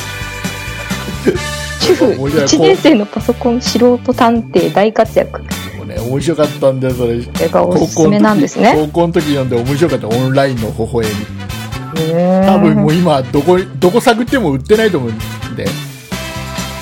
[1.81, 5.41] 主婦面白い1年生のパソコン素人探偵大活躍。
[5.87, 8.75] ね面白かったんだよそれこれがおすすめなんですね。
[8.75, 11.44] 高校の時読んで面白かったオンラインの微笑み
[11.95, 15.19] 多多分もう今どこどこ探っても売ってないと思うん
[15.57, 15.65] で、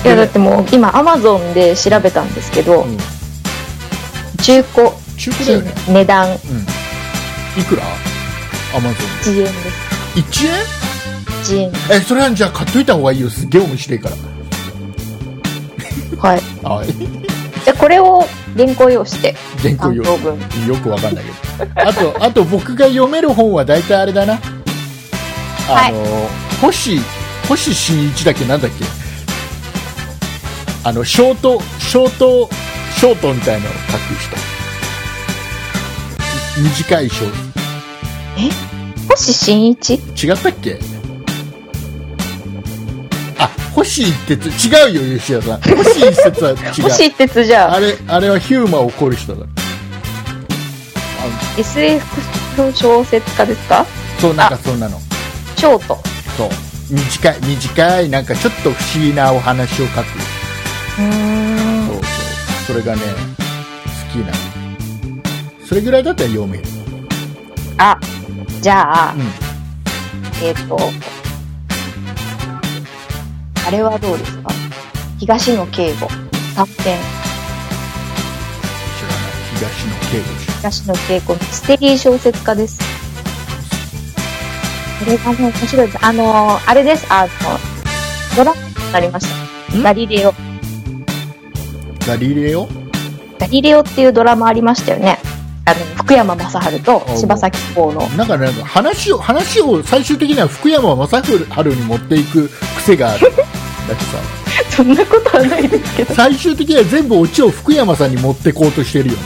[0.04, 2.96] いやだってもう今アマゾンで調べたんですけど、うん、
[4.42, 6.28] 中古中古だよね、値段。
[6.28, 7.82] うん、いくら？
[8.74, 9.54] アマゾン1円です。
[10.14, 11.96] で1円1円。
[11.98, 13.30] えそれはじゃあ買っといた方がいいよ。
[13.30, 14.16] すっげえ面白いから。
[16.18, 16.40] はい。
[16.62, 16.88] はい。
[17.64, 19.36] じゃあこれを原稿用紙で。
[19.62, 20.66] 原稿よ担当分。
[20.66, 21.70] よくわかんないけど。
[21.88, 24.40] あとあと僕が読める本は大体あれだな
[25.68, 26.28] あの、
[26.60, 27.00] 星
[27.48, 28.84] 星新一だっけなんだっけ？
[30.84, 32.48] あのショートショート
[32.96, 34.36] ショートみたいなのを書く人。
[36.86, 37.24] 短い小。
[39.08, 39.94] 星新一？
[39.94, 40.78] 違ったっけ？
[43.38, 44.34] あ星一徹。
[44.68, 45.60] 違うよ吉田さん。
[45.76, 46.56] 星一徹は違う。
[46.82, 47.74] 星一徹じゃあ。
[47.74, 49.46] あれあれはヒューマンを怒る人だ。
[51.56, 52.04] SF
[52.60, 53.84] の小説家ですか？
[54.20, 55.00] そうなんかそんなの
[55.62, 55.96] ショート。
[56.36, 56.48] そう。
[56.90, 59.98] 短い短いなんかちょっと不思議なお話を書く。
[60.98, 61.04] うー
[61.84, 61.86] ん。
[61.86, 62.04] そうそう。
[62.66, 63.06] それがね好
[64.12, 64.34] きなの。
[65.64, 66.64] それぐらいだったら読める。
[67.78, 67.96] あ、
[68.60, 69.20] じゃあ、うん。
[70.44, 70.76] えっ、と、
[73.64, 74.50] あれはどうですか？
[75.20, 76.08] 東野圭吾。
[76.56, 76.98] 短編。
[78.98, 79.38] 知らない。
[79.54, 80.24] 東野圭吾。
[80.40, 82.91] 氏東野圭吾、ミステリー小説家です。
[85.04, 85.98] これがね、面白いです。
[86.04, 87.06] あのーあれです。
[87.12, 87.30] あの、
[88.36, 89.26] ドラマになりまし
[89.72, 89.76] た。
[89.76, 89.82] ん？
[89.82, 90.34] ガリレオ。
[92.06, 92.68] ガリレオ？
[93.38, 95.18] ガリレオっていうドラマありましたよね。
[95.64, 98.02] あの、福山雅治と柴咲コウの。
[98.10, 103.30] なんかね話を話を最終的には福山雅治に持っていく癖がある
[103.88, 104.18] だってさ
[104.70, 106.14] そんなことはないですけど。
[106.14, 109.22] 最終的には全部オチを福山さんに持ってこうとしてるよね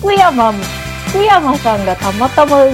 [0.00, 0.52] 福山、
[1.08, 2.64] 福山さんがたまたま、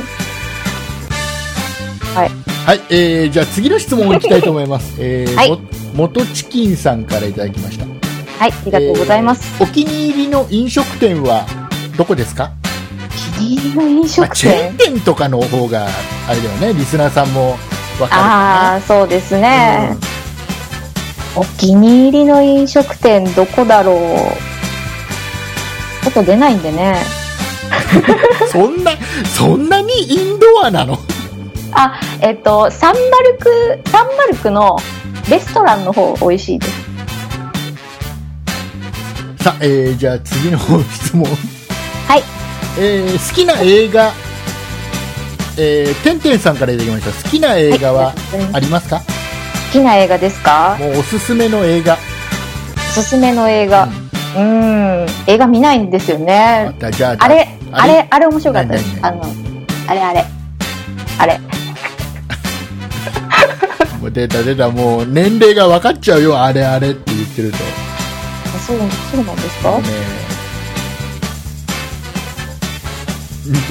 [2.15, 4.95] はい、えー、じゃあ次の質問をいきたいと思います。
[5.01, 5.59] えーはいも
[5.95, 7.85] 元チキンさんからいただきました。
[7.85, 9.43] はい、ありがとうございます。
[9.61, 11.47] えーお気に入りの飲食店は
[11.97, 12.51] どこですか、
[13.39, 14.93] 気に入りの飲まあ、食チェーン店。
[14.95, 15.87] 店とかの方が、
[16.29, 17.51] あれだよね、リスナーさんも
[18.01, 19.41] わかるあかあ、そうですな。
[19.41, 19.97] ね。
[21.37, 23.93] お気に入りの飲食店、どこだろ
[26.03, 26.05] う？
[26.07, 26.97] 外出ないんでね。
[28.43, 28.93] う んそんな、
[29.37, 30.99] そんなにインドアなの？
[31.75, 34.79] あ、えっと、サンマルク、サンマルクの
[35.29, 36.73] レストランの方美味しいです。
[39.43, 41.27] さあ、えー、じゃあ次の質問。
[42.09, 42.23] はい。
[42.79, 44.13] えー好きな映画、
[45.59, 47.23] えー、てんてんさんからいただきました。
[47.25, 48.15] 好きな映画は
[48.53, 49.05] ありますか、好
[49.73, 50.77] きな映画ですか？
[50.81, 51.95] もうおすすめの映画。
[51.95, 53.85] おすすめの映画。
[53.85, 56.75] うーん、映画見ないんですよね。
[56.81, 58.99] あれ、ああれれ、あれ面白かったです。
[59.03, 59.27] あ何の、
[59.89, 60.25] あれあれ。
[61.19, 61.41] あれ。
[64.05, 67.57] もう出た出た、もう年齢が分かっちゃうよ、あれあれって言ってると。
[68.67, 68.79] そう、
[69.11, 69.79] そうなんですか？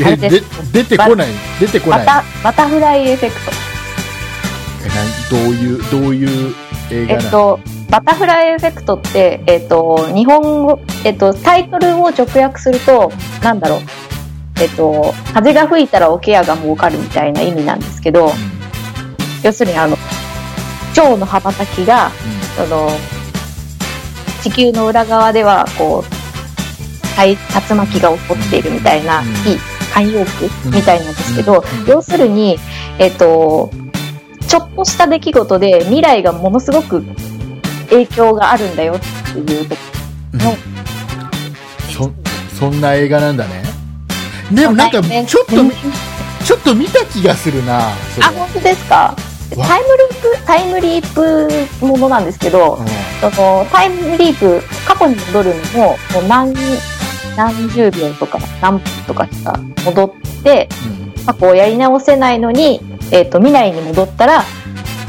[0.01, 0.41] ねで
[0.71, 1.27] 出てこない、
[1.59, 2.05] 出てこない。
[2.07, 3.51] バタ、バタフライエフェクト。
[4.83, 6.55] えなんどういう、どういう
[6.89, 7.59] 映画なの、えっと、
[7.91, 13.11] バタフライエフェクトって、えっと、日本語、えっと、タイトルを直訳すると、
[13.43, 13.81] なんだろう。
[14.59, 18.31] えっと、風が吹いたら桶屋が儲かるみたいな意味なんですけど、
[19.43, 19.97] 要するにあの、
[20.93, 22.11] 蝶の羽ばたきが、
[22.55, 22.89] その、
[24.41, 26.13] 地球の裏側では、こう、
[27.17, 27.35] はい
[27.69, 29.27] 竜巻が起こっているみたいな、うん。
[29.27, 29.59] いい
[29.93, 31.85] 慣用句みたいなんですけど、うん。
[31.85, 32.57] 要するに、
[32.97, 33.69] えっと、
[34.47, 37.03] ちょっとした出来事で未来がものすごく
[37.89, 38.99] 影響があるんだよっ
[39.33, 39.81] ていうとこ
[40.33, 40.39] うん。
[40.39, 40.57] の
[41.91, 42.11] そ
[42.57, 43.63] そんな映画なんだね。
[44.51, 45.25] でもなんか、ね。
[45.27, 45.67] ちょっとうん。
[45.67, 45.73] み、
[46.43, 47.91] ちょっと見た気がするな、あ、
[48.35, 48.95] 本当ですか？
[48.95, 49.15] わ
[49.51, 51.13] タイムループ、タイムリー
[51.79, 52.79] プものなんですけど、
[53.21, 56.53] その、タイムリープ、過去に戻るのも、もう何、
[57.35, 60.69] 何十秒とか何分とかしか戻って、
[61.17, 61.25] うん。
[61.25, 64.43] 過去をやり直せないのに、えっ、と、未来に戻ったら、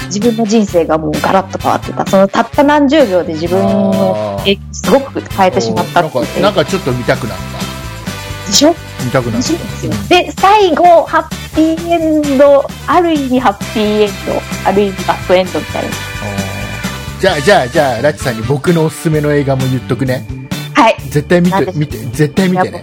[0.06, 2.06] 自分の人生がもうガラッと変わってた。
[2.06, 6.02] そのたった何十秒で自分のすごく変えてしまった。
[6.02, 7.38] なんかなんかちょっと見たくなっ
[8.46, 8.74] でしょ？
[8.74, 15.90] た見たくなっ面白いで最後、ハッピーエンド、ある意味ハッピーエンド、ある意味バッドエンドみたいな。
[15.90, 15.94] た
[17.20, 20.26] じゃあじゃあじゃあラチさんに僕のおすすめの映画も言っとくね。
[20.74, 20.96] はい。
[21.10, 22.82] 絶対見て見て絶対見てね。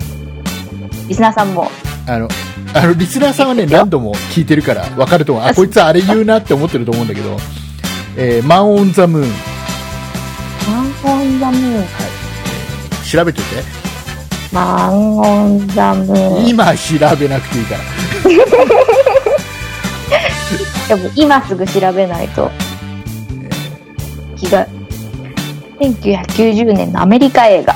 [1.07, 1.69] リスナーさんも、
[2.07, 2.27] あの
[2.73, 5.45] あのリスナーさんはね何度も聞いてるから分かると思う。
[5.45, 7.37] ああこいつあれ言うなって思ってると思うんだけど
[8.17, 9.29] 「えーマン・オン・ザ・ムーン
[11.03, 11.85] マンオンザムーン。」
[13.11, 13.80] 調べてて
[14.51, 16.43] マンオンザム。
[16.45, 17.81] 今調べなくていいから
[20.95, 22.51] でも今すぐ調べないと、
[24.35, 24.67] 気が、
[25.79, 27.75] 1990年のアメリカ映画。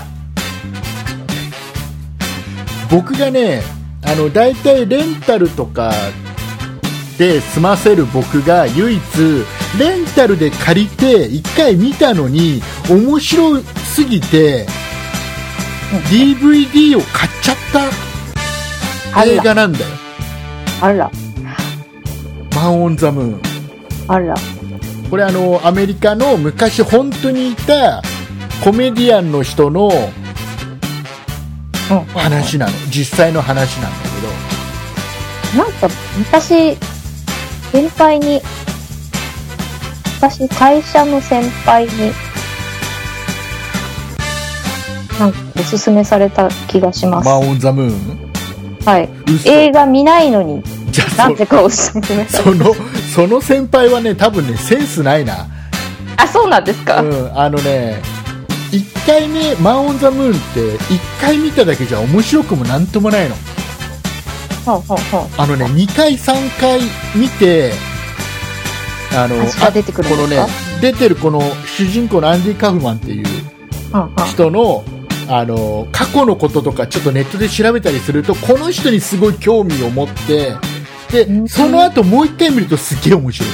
[2.90, 3.62] 僕がね
[4.04, 5.92] あの大体レンタルとか
[7.18, 9.02] で済ませる僕が唯一
[9.80, 14.68] レンタルで借りて1回見たのに面白すぎて
[16.02, 17.56] DVD を買っちゃっ
[19.14, 19.86] た映画なんだよ。
[20.82, 21.12] あら、
[22.56, 23.42] 「マン・オン・ザ・ムーン。
[24.08, 24.36] あら。」
[25.10, 28.02] これあのアメリカの昔本当にいた
[28.64, 29.92] コメディアンの人の
[32.14, 32.72] 話なの。
[32.90, 35.64] 実際の話なんだけど。
[35.64, 36.76] なんか、昔、
[37.72, 38.42] 先輩に、
[40.20, 42.12] 私、会社の先輩に、
[45.20, 47.30] なんか、おすすめされた気がします。
[47.30, 48.32] マン・オン・ザ・ムーン？
[48.86, 49.10] はい。
[49.28, 52.26] 嘘映画見ないのに、じゃあそなぜかおすすめ。
[52.28, 52.74] その
[53.14, 55.48] その先輩はね多分ねセンスないな、
[56.18, 58.02] あ、そうなんですか、うん、あのね
[58.72, 63.36] 1回目「マン・オン・ザ・ムーン」って1回見ただけじゃ面白くもなんともないの。
[64.68, 66.82] あのね2回3回
[67.16, 67.72] 見て
[69.16, 69.36] あの
[69.72, 70.38] 出てくるんこのね
[70.82, 73.26] 出てるこの主人公のアンディ・カフマンっていう
[74.28, 74.84] 人の
[75.28, 80.54] あの過去のこととかちょっとネットで調べたりするとこの人にすごい興味を持って
[81.12, 81.48] でうん。
[81.48, 83.50] その後もう1回見るとすっげえ面白い。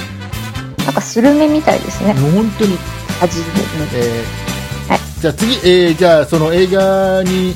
[0.86, 2.13] なんかスルメみたいですね。
[2.13, 2.77] 本当に。
[3.21, 3.55] 味でね。
[3.95, 4.99] えーはい。
[5.21, 7.53] じゃあ次、えーじゃあその映画に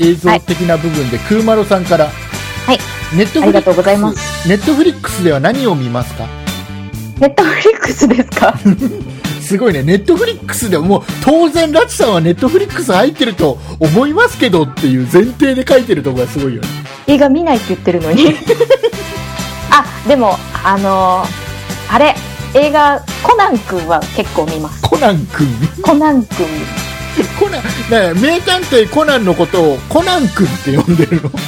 [0.00, 2.78] 映像的な部分で、クーマロさんから、はい、
[3.16, 4.48] ネットありがとうございます。
[4.48, 6.26] ネットフリックスでは何を見ますか？
[7.20, 8.52] ネットフリックスですか？
[9.46, 16.68] すごいね、ネットフリックスでもう当然、ラチさんはネットフリックス入ってると思いますけどっていう前提で書いてるところがすごいよね。
[17.06, 18.34] 映画見ないって言ってるのに。
[19.70, 21.46] あ、でも、あのー
[21.88, 22.16] あれ、
[22.54, 24.82] 映画、コナン君は結構見ます。
[24.82, 25.46] コナン君？
[25.82, 26.46] コナン君。
[27.38, 31.30] コナン、ね、名探偵コナンのことをコナン君って呼んでるの？
[31.30, 31.38] コ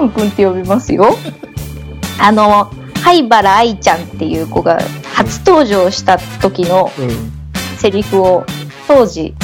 [0.00, 1.18] ナン君って呼びますよ。
[2.20, 2.70] あの、
[3.02, 4.78] 灰原愛ちゃんっていう子が
[5.14, 7.32] 初登場した時のうん。
[7.78, 8.46] セリフを
[8.88, 9.34] 当時、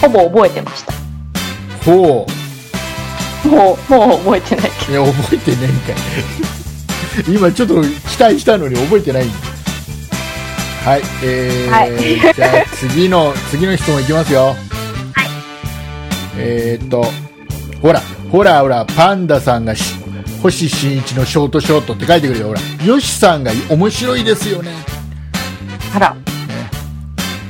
[0.00, 0.92] ほぼ覚えてました。
[1.84, 2.26] ほ
[3.44, 5.02] もう、もう覚えてないけう。
[5.02, 7.34] いや、覚えてねえんかい。
[7.36, 9.34] 今ちょっと期待したのに覚えてないんだ
[10.84, 14.56] はい、えーはいじゃあ次の、次の質問いきますよ。
[16.36, 17.04] えーっと、
[17.80, 19.94] ほら、ほらほら、パンダさんがし
[20.42, 22.60] 星新一のショートショートって書いてくれよ、ほら。
[22.84, 24.72] ヨシさんが面白いですよね。
[25.98, 26.06] ど。
[26.06, 26.16] あら。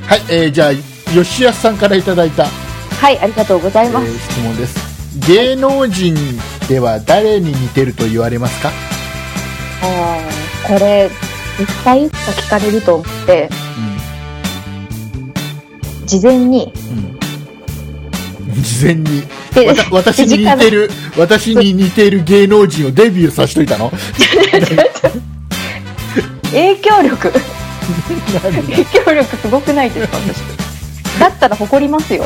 [0.06, 0.72] はい、えーじゃあ、
[1.12, 4.06] 吉安さんからいただいた、はい、ありがとうございえます。
[4.06, 4.94] ー質問です。
[5.28, 6.14] 芸能人
[6.68, 8.70] では誰に似てると言われますか？
[9.82, 11.10] あーこれ、
[11.58, 13.48] 絶対いつか聞かれると思って、
[16.06, 16.72] 事前に、
[18.48, 18.62] うん。
[18.62, 19.22] 事前に。
[19.92, 23.92] 私に似てる、私に似てる芸能人をデビューさせといたの？
[26.50, 27.32] 影響力、
[27.84, 31.18] 影響力すごくないですか、私。
[31.20, 32.24] だったら誇りますよ。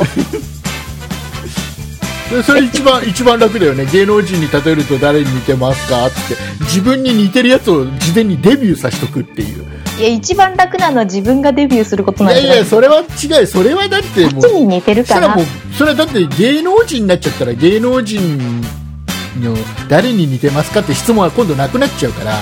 [2.31, 3.87] で それ一番、一番楽だよね。
[3.93, 6.07] 芸能人に例えると誰に似てますか？
[6.07, 6.17] って。
[6.61, 9.65] 自分に似てるやつを事前にデビューさせとくっていう。
[9.99, 13.47] いや、一番楽なのは自分がデビューすることなんじゃないいやいや、それは違う。
[13.47, 15.47] それはだってもうこっち、に似てるかなそれはもう、
[15.77, 18.63] それはだって芸能人になっちゃったら芸能人
[19.43, 19.57] の
[19.89, 22.35] 誰に似てますかって質問は今度なくなっちゃうから、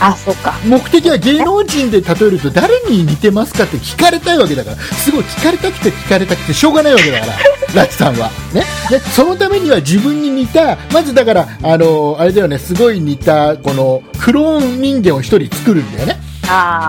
[0.00, 0.54] あ、そうか。
[0.64, 7.32] 目的は芸能人で例えると誰に似てますかって聞かれたいわけだから、すごい聞かれたくて聞かれたくてしょうがないわけだから、
[7.82, 8.30] ラチさんは。
[8.52, 8.64] ね。
[8.90, 16.20] で、そのためには自分に似た、まずだから、あの、あれだよね、すごい似た、この、クローン人間を一人作るんだよね。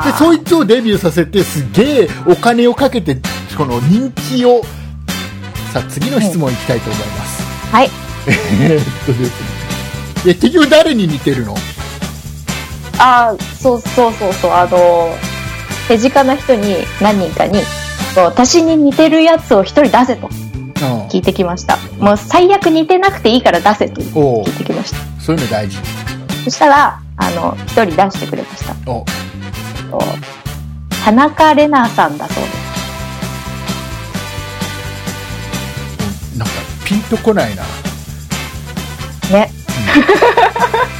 [0.03, 0.17] で。
[0.17, 3.17] そいつをデビューさせて、すげえお金をかけて
[3.55, 4.61] この人気を
[5.71, 7.89] さあ次の質問いきたいと思います、はい。
[8.27, 9.29] えーっとですね
[10.27, 11.55] え結局誰に似てるの？
[12.97, 15.09] あそうそうそうそう、あの、
[15.87, 17.61] 手近な人に何人かに、
[18.15, 21.77] 私に似てるやつを一人出せとうん聞いてきました。
[21.99, 24.97] もう最悪似てなくていいから出せと聞いてきました。
[25.21, 25.77] そういうの大事
[26.45, 28.75] そしたら、あの、一人出してくれました。
[31.03, 32.65] 田中玲奈さんだそうです。
[36.37, 36.53] なんか
[36.85, 37.63] ピンとこないな
[39.31, 39.51] ね。
[39.51, 39.55] い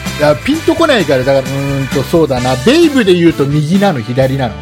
[0.22, 2.56] やピンとこないからだからうーんとそうだな。
[2.66, 4.56] ベイブで言うと右なの左なの？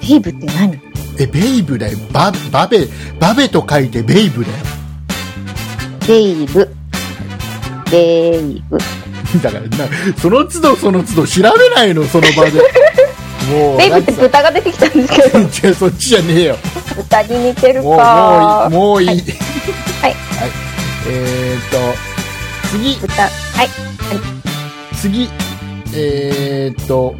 [0.00, 0.80] ベイブって何？
[1.18, 1.98] えベイブだよ。
[2.12, 2.86] ババベ
[3.20, 4.56] バベと書いてベイブだよ。
[6.06, 6.68] ベイブ。
[7.90, 8.78] ベイブ。
[9.42, 12.60] だからなその都度その都度調べないのその場で。
[13.50, 16.58] もうベイブって豚が出てきたんですけど、違う そっちじゃねえよ。
[16.96, 18.68] 豚に似てるもうか。
[18.72, 19.08] もういい。
[19.08, 19.20] もういい、はい。
[20.02, 20.14] はい。
[21.08, 21.76] えー、っと
[22.70, 22.96] 次。
[22.96, 23.22] 豚。
[23.22, 23.28] は
[23.64, 23.93] い。
[25.04, 25.28] 次
[25.94, 27.14] えー、っと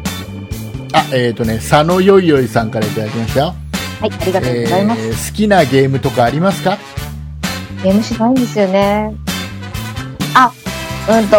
[0.91, 3.45] あえー、っとね佐野よいよいさんからいただきましたよ、
[4.01, 5.01] はい、ありがとうございます。
[5.01, 6.79] えー好きなゲームとかありますか？
[7.83, 9.13] ゲームしないんですよね。
[10.33, 10.51] あ、
[11.07, 11.37] うんと、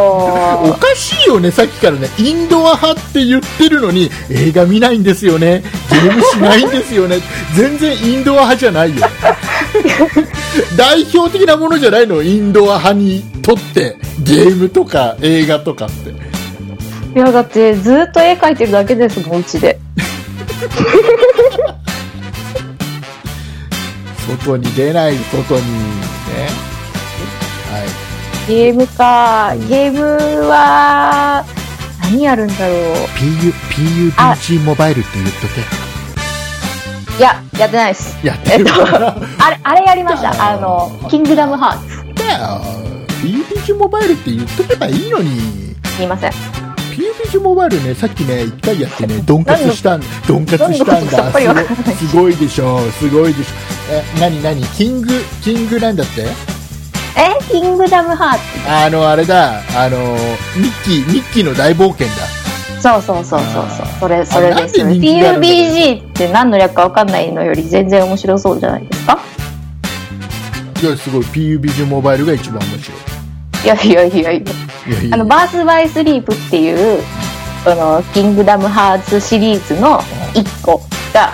[0.71, 7.19] おかしいよね、さっきからね、インドア派って言ってるのに、映画見ないんですよね、ゲームしないんですよね、
[7.57, 9.05] 全然インドア派じゃないよ。
[10.79, 16.36] 代表的なものじゃないの、インドア派にとって、ゲームとか映画とかって。
[17.17, 19.81] いや、だってずっと絵描いてるだけですもん、うちで。
[24.45, 25.67] 外に出ない、外にね。
[27.73, 27.81] は
[28.47, 31.43] ゲームか、ゲームは、
[32.03, 32.77] 何やるんだろう。
[32.77, 32.81] い。
[33.17, 33.51] PU、
[34.13, 35.47] PUBG モバイルって言っと
[37.19, 38.19] いや、やってないです。
[38.21, 38.29] け。
[38.29, 39.17] やってるから。
[39.41, 40.35] あれ、あれやりました。
[40.51, 41.79] あの、キングダムハー
[42.15, 42.23] ツ。
[42.23, 42.61] だよ
[43.23, 45.75] PUBG モバイルって言っとけばいいのに。
[45.97, 46.76] すいません。
[46.97, 51.31] PUBG モバイルね、さっきね、一回やってね、ドンカツしたん、ドンカツしたんだ。
[51.31, 53.51] すごいでしょ、すごいでしょ。
[54.17, 55.09] え、なになにキング、
[55.43, 56.23] キングなんだって？
[57.19, 58.41] え、キングダムハーツ。
[58.71, 59.99] あの、あれだ、あの、
[60.57, 62.15] ミッキー、ミッキーの大冒険だ。
[62.81, 63.87] そうそうそうそうそう。
[64.01, 64.81] それ、それです。
[64.81, 67.53] PUBG って何の略かわかんないのよ。
[67.53, 69.19] り全然面白そうじゃないですか？
[70.83, 73.67] いや、すごい、PUBG モバイルが一番面白い。
[73.67, 74.21] やいやいや。
[74.21, 74.66] いやいや
[75.13, 77.03] あの、 Birth by Sleep っていう、
[77.65, 80.01] その、キングダムハーツシリーズの
[80.35, 80.81] 一個
[81.13, 81.33] が、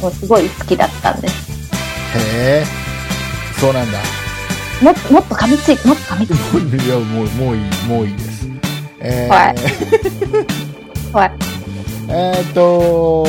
[0.00, 1.34] もうすごい好きだったんです。
[2.16, 2.64] へえ、
[3.58, 3.98] そうなんだ。
[4.82, 6.84] ももっと噛みついて、もっと噛みついて。
[6.84, 8.46] いや、もう、もういい、もういいです。
[9.00, 9.54] えー、はい
[11.14, 11.32] はい。
[12.08, 13.26] えーっと、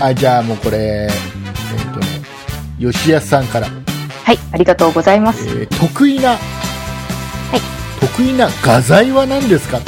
[0.00, 2.06] あ、じゃあもうこれ、えーっとね、
[2.78, 3.68] 吉安さんから、
[4.24, 5.46] はい、ありがとうございます。
[5.48, 6.36] えー得意な、
[8.16, 9.80] 得意な画材は何ですか？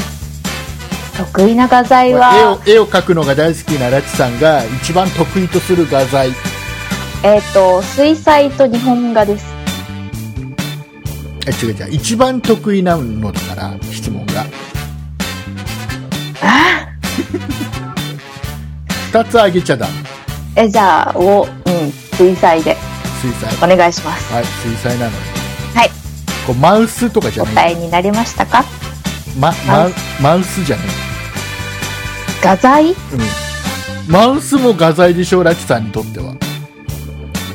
[1.16, 6.30] 得意な画材絵をは、絵を描くのが大好きなラチさんが一番得意とする画材。
[7.22, 9.46] えっ、と、水彩と日本画です。
[11.46, 11.88] え違う違う。
[11.92, 14.44] 一番得意なのだから質問が。
[16.42, 16.86] あ
[19.12, 19.86] ？2つあげちゃだ
[20.56, 22.76] え、じゃあ、お、うん、水彩で。
[23.22, 23.72] 水彩。
[23.74, 24.32] お願いします。
[24.32, 25.35] はい水彩なのにはい。
[26.46, 27.54] こうマウスとかじゃおない。
[27.54, 28.64] 答えになりましたか？
[29.38, 30.86] ま、マウマウスじゃない、
[32.42, 32.90] 画材？
[32.90, 32.96] うん、
[34.08, 36.34] マウスも画材でしょラチさんにとっては。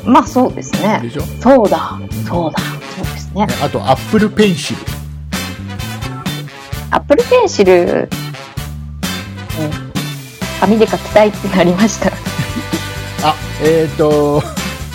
[0.04, 1.00] まあそうですね。
[1.02, 2.58] でしょ、ね、そうだ、そうだ、
[2.96, 3.46] そうですね。
[3.62, 4.80] あとアップルペンシル。
[6.90, 8.08] アップルペンシル、うん、
[10.60, 12.10] 紙で書きたいってなりました。
[13.26, 14.42] あえっ、ー、と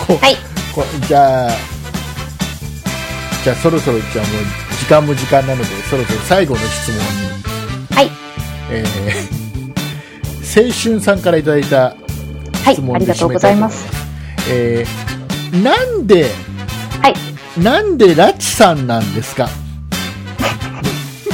[0.06, 0.36] こはい。
[0.74, 1.50] こじゃあ
[3.44, 4.44] じゃあそろそろじゃあもう
[4.78, 7.02] 時間も時間なのでそろそろ最後の質問に
[7.94, 8.10] はい。
[8.70, 12.82] えー、青春さんからいただいたはい質。
[12.82, 13.90] 問ありがとうございますす。。
[14.50, 16.30] えー、なんで、
[17.02, 17.14] はい。
[17.62, 19.48] なんでラチさんなんですか？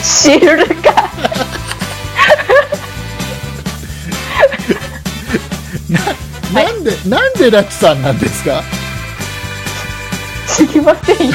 [0.03, 1.11] 知るか。
[6.55, 8.63] なんで、なんでラチさんなんですか？
[10.57, 11.35] 知りませんよ。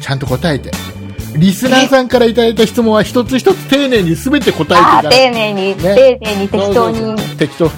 [0.00, 0.70] ちゃんと答えて。
[1.36, 7.70] リスナーさんからいただいた質問は一つ一つ丁寧に全て答えてい丁寧に、ね丁寧に適当に、適当に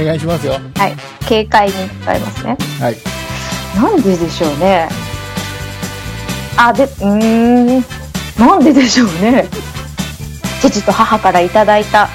[0.00, 0.52] お願いしますよ。
[0.52, 0.96] はい。
[1.26, 2.56] 軽快に使いますね。
[2.78, 2.96] はい。
[3.76, 4.88] なんででしょうね。
[6.56, 7.84] あ、で、うーん。
[8.38, 9.48] なんででしょうね。
[10.60, 12.08] 父と母からいただいた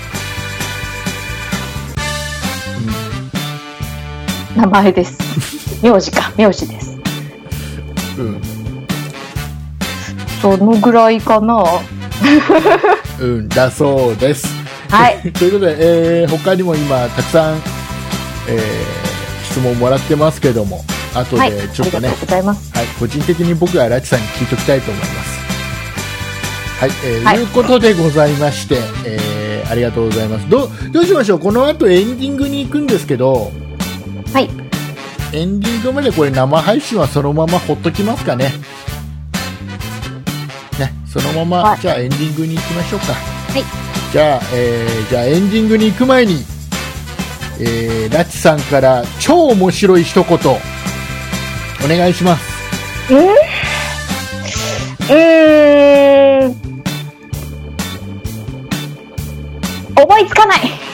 [4.55, 5.17] 名前です。
[5.83, 6.97] 名字か、名字です。
[8.17, 8.41] うん
[10.41, 11.63] どのぐらいかな？
[13.19, 14.45] うんだそうです
[14.89, 15.19] はい。
[15.33, 15.75] ということで、
[16.21, 17.55] えー他にも今たくさん、
[18.47, 19.05] えー
[19.49, 20.83] 質問もらってますけども
[21.13, 21.51] 後はい。
[21.51, 22.71] でちょっとね、ありがとうございます。
[22.77, 25.39] はい、個人的に僕はラチさんに聞いておきたいと思います。
[26.79, 30.47] はい、えーはいいうことでございまして、えーありがとうございます。
[30.47, 31.39] どう、どうしましょう？
[31.39, 33.51] この後エンディングに行くんですけど、
[34.35, 34.49] はい。
[35.31, 38.51] エンディングまでこれ生配信はそのままほっときますかね。
[40.77, 43.13] ね、そのまま、はいじゃあエンディングに行きましょうか。
[43.13, 43.63] はい。
[44.11, 46.43] じゃあ、えーじゃあエンディングに行く前に、
[47.61, 50.57] えーラチさんから超面白い一言、お
[51.87, 53.13] 願いします。
[53.13, 56.55] うーん。
[59.97, 60.84] 思いつかない。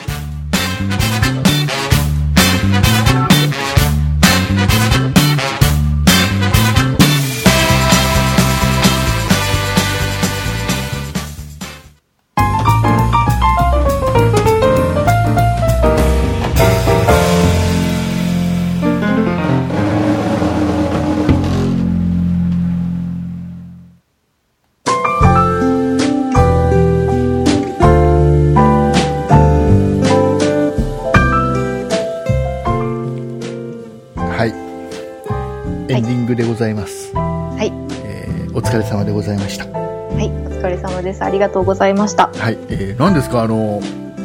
[41.32, 42.30] りがとうございました。
[42.36, 42.58] はい。
[42.70, 43.82] えー、何ですかあの、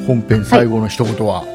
[0.06, 1.44] 本編最後の一言は？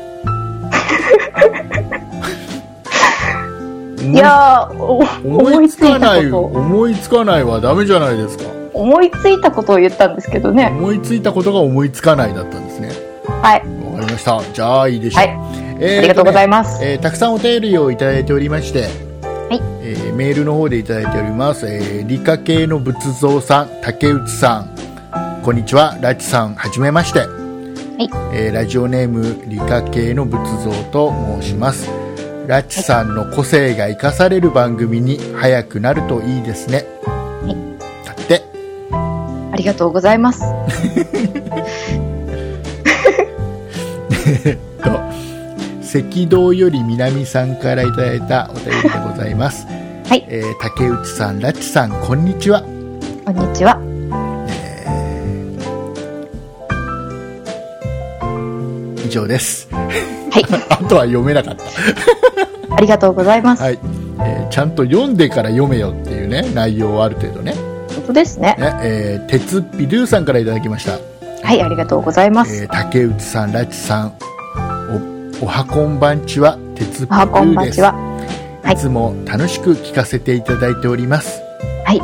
[4.01, 8.45] いいつ思いついかない、思いつかないはダメじゃないですか。
[8.73, 10.67] 思いついたことを言ったんですけどね。
[10.67, 12.89] 思いついたことが思いつかないだったんですね。
[13.41, 13.63] はい。
[13.91, 14.41] わかりました。
[14.53, 15.23] じゃあいいでしょう。
[15.23, 15.37] はい。
[15.79, 16.83] えーありがとうございまます。
[16.83, 24.69] えーたくさんお便りをいただいておりまして、はいえーメールの方でいただいております、えー理科系の仏像さん竹内さん
[25.43, 27.21] こんにちはラチさんはじめまして、
[28.31, 31.11] えーラジオネーム理科系の仏像と
[31.41, 31.89] 申します。
[32.47, 36.85] ラチさんの個性が生かされる番組に早くなるといいですね、
[37.47, 37.55] い。
[38.05, 38.43] だって。
[38.91, 40.41] ありがとうございます。
[44.83, 49.65] と赤道より南さんからいただいたお便りでございます、
[50.07, 50.23] はい。
[50.29, 52.61] えー竹内さんラチさんこんにちは。
[53.25, 53.90] こんにちは。
[59.11, 60.45] 上ですはい。
[60.69, 61.63] あとは読めなかった、
[62.75, 63.61] ありがとうございます。
[63.61, 63.79] はい
[64.23, 67.55] えーちゃんと読んでから読めよっていうね内容をある程度ね
[67.95, 68.55] 本当ですね。
[68.59, 70.93] ね、えー、鉄っぴルーさんからいただきました、
[71.43, 72.63] はい、ありがとうございます。
[72.63, 74.13] えー竹内さんラチさん
[75.41, 77.93] おおはこんばんちは鉄っぴルおはこんばーですんちは。
[78.63, 81.41] はいいつも楽しく聞かせていただいております
[81.85, 82.01] はい。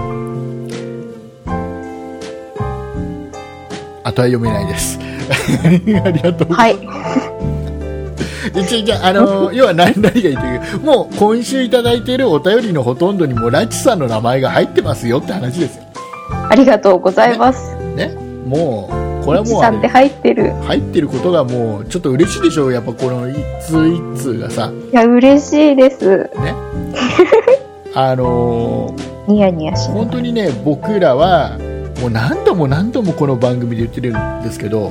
[4.04, 4.98] あとは読めないです
[6.04, 6.78] ありがとうはい。
[8.68, 15.84] じゃじゃあの 要は何何が言ってるもう今週いただいているお便りのほとんどにもラチさんの名前が入ってますよって話ですよ
[16.50, 17.76] ありがとうございます。
[17.96, 18.16] ね
[18.48, 18.90] も
[19.22, 20.54] うこれはもうさんって入ってる。
[20.64, 26.30] 入ってることがもうちょっと嬉しいでしょうやっぱこの一通一通がさいや、嬉しいです。
[26.42, 26.56] ね
[27.94, 28.94] あの
[29.28, 31.58] ニヤニヤしな本当にね僕らは
[32.00, 34.90] もう何度も何度もこの番組で言ってるんですけど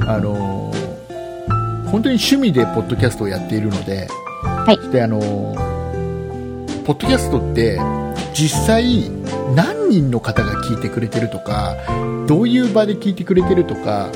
[0.00, 0.72] あの
[1.90, 4.08] 本当に趣味でポッドキャストをやっているので、
[4.42, 4.90] はい。
[4.90, 5.20] であの
[6.84, 7.78] ポッドキャストって
[8.34, 9.10] 実際
[9.54, 11.76] 何人の方が聞いてくれてるとか
[12.26, 14.10] どういう場で聞いてくれてるとか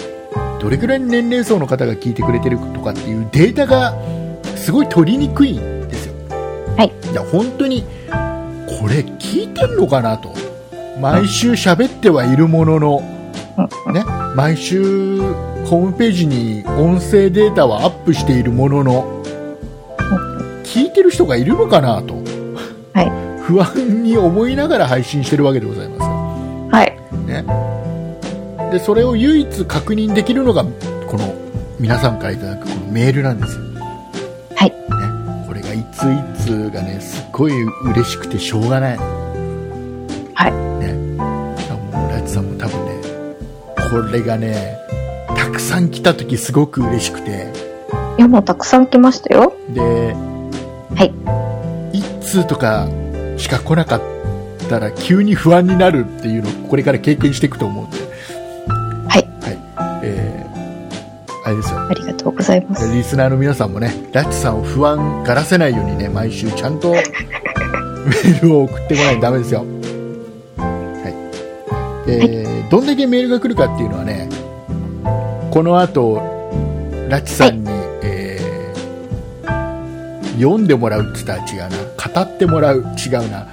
[0.60, 3.94] どれくらいの年齢層の方が聞いてくれてるとかっていうデータが
[4.56, 6.14] すごい取りにくいんですよ。
[6.76, 7.84] はい、いや本当に
[8.80, 10.34] これ聞いてんのかなと。
[11.00, 13.00] 毎週喋ってはいるものの、
[13.92, 14.02] ね、
[14.37, 15.18] 毎週
[15.64, 19.22] ホームページに音声データはアップしているものの
[20.62, 22.16] 聞いてる人がいるのかなと、
[22.93, 23.11] はい。
[23.41, 26.07] 不安に思いながら配信してるわけでございますよ。
[26.70, 26.95] はい。
[27.26, 31.34] ね、でそれを唯一確認できるのがこの
[31.80, 33.62] 皆さんからいただくこのメールなんですよ、
[34.55, 34.70] はい。
[34.70, 34.76] ね、
[35.49, 40.53] これがいついつがねすっごい嬉しくてしょうがない、はい。
[40.84, 42.86] ね、もうラチさんも多分ね
[43.91, 44.78] これがね
[45.37, 47.66] たくさん来た時すごく嬉しくて
[48.18, 49.55] いや、もうたくさん来ましたよ。
[49.68, 50.14] で、
[50.95, 51.05] は
[51.93, 51.99] い。
[51.99, 52.89] 一通とか
[53.37, 54.01] しか来なかっ
[54.70, 57.99] たら急に不安になるっていうのをこれから経験していくと思うんで
[59.09, 59.28] はい。
[59.43, 59.59] はい、
[60.03, 62.91] えー、あれですよ、ありがととうございます。
[62.91, 69.64] リスナーの皆さんもね、ラッチさんを不安がらせないようにね、毎週ちゃんと メールを送ってこないとダメですよ。
[70.57, 72.11] はい。
[72.11, 74.28] えーどんだけメールが来るかっていうのはね、
[75.50, 76.16] この後、
[77.08, 77.70] ラッチさんに、
[78.02, 78.76] えー
[80.38, 81.76] 読んでもらうって言ったら違うな。
[82.14, 82.80] 語ってもらう。
[82.80, 83.46] 違うな。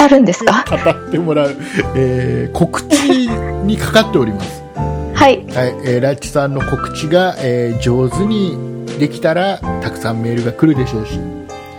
[0.00, 0.64] 語るんですか？
[0.84, 1.54] 語ってもらう。
[1.94, 3.28] えー告知
[3.64, 4.60] にかかっております。
[5.14, 5.36] はい。
[5.54, 8.58] はい、えーラッチさんの告知が、えー上手に
[8.98, 11.20] できたらたくさんメールが来るでしょうし、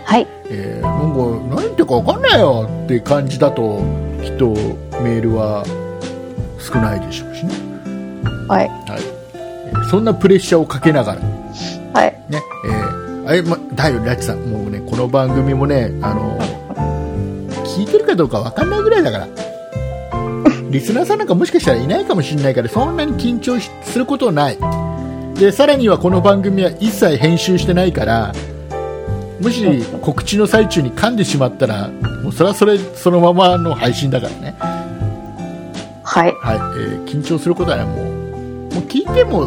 [0.06, 0.26] はい。
[0.48, 3.82] えーなんか何言ってるか分かんないよって感じだと
[4.22, 4.46] きっと
[5.02, 5.62] メールは
[6.64, 7.52] 少ないでしょうしね、
[8.48, 8.68] はい。
[8.68, 9.00] はい。
[9.34, 11.20] えーそんなプレッシャーをかけながら。
[11.20, 11.26] ね、
[11.92, 12.20] はい。
[12.30, 14.38] えーあれま、だよラッチさん。
[14.40, 16.38] もうねこの番組もねあの
[17.64, 19.28] 聞いてるかどうか分かんないぐらいだから。
[20.70, 24.58] リスナーさんなんかもしかしたらいないかもしれないからそんなに緊張しすることない。
[25.34, 28.32] でさらにはこの番組は一切編集してないから
[29.40, 31.90] もし告知の最中に噛んでしまったら
[32.22, 34.54] もうそれはそれそのままの配信だからね、
[36.14, 36.36] はい。
[36.40, 39.46] はいえー緊張することはねもうもう聞いても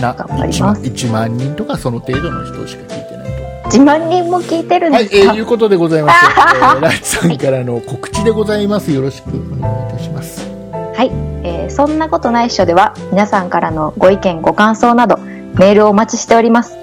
[0.00, 6.18] な頑張り1万ます1万人とかその程度の人しか聞いてないと自慢人も聞いてるんはい、ですか、えー、いうことでございます。
[6.24, 8.92] えー、ライチさんからの告知でございます。
[8.92, 10.48] よろしくお願いいたします。
[10.72, 11.10] はい、
[11.42, 16.76] えーそんなことないっしょでは皆さんからのご意見ご感想などメールをお待ちしております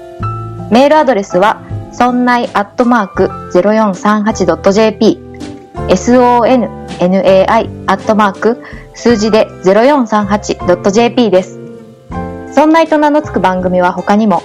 [0.71, 5.19] メールアドレスはそんないアットマーク 0438.jp
[6.99, 11.59] nai アットマーク数字で 0438.jp です
[12.53, 14.43] そんないと名の付く番組は他にも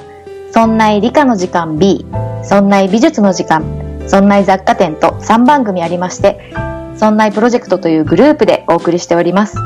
[0.53, 2.07] そんない理科の時間 B
[2.43, 3.65] そんない美術の時間
[4.09, 6.53] そんない雑貨店と3番組ありまして
[7.01, 9.57] そんないプロジェクトというグループでお送りしております。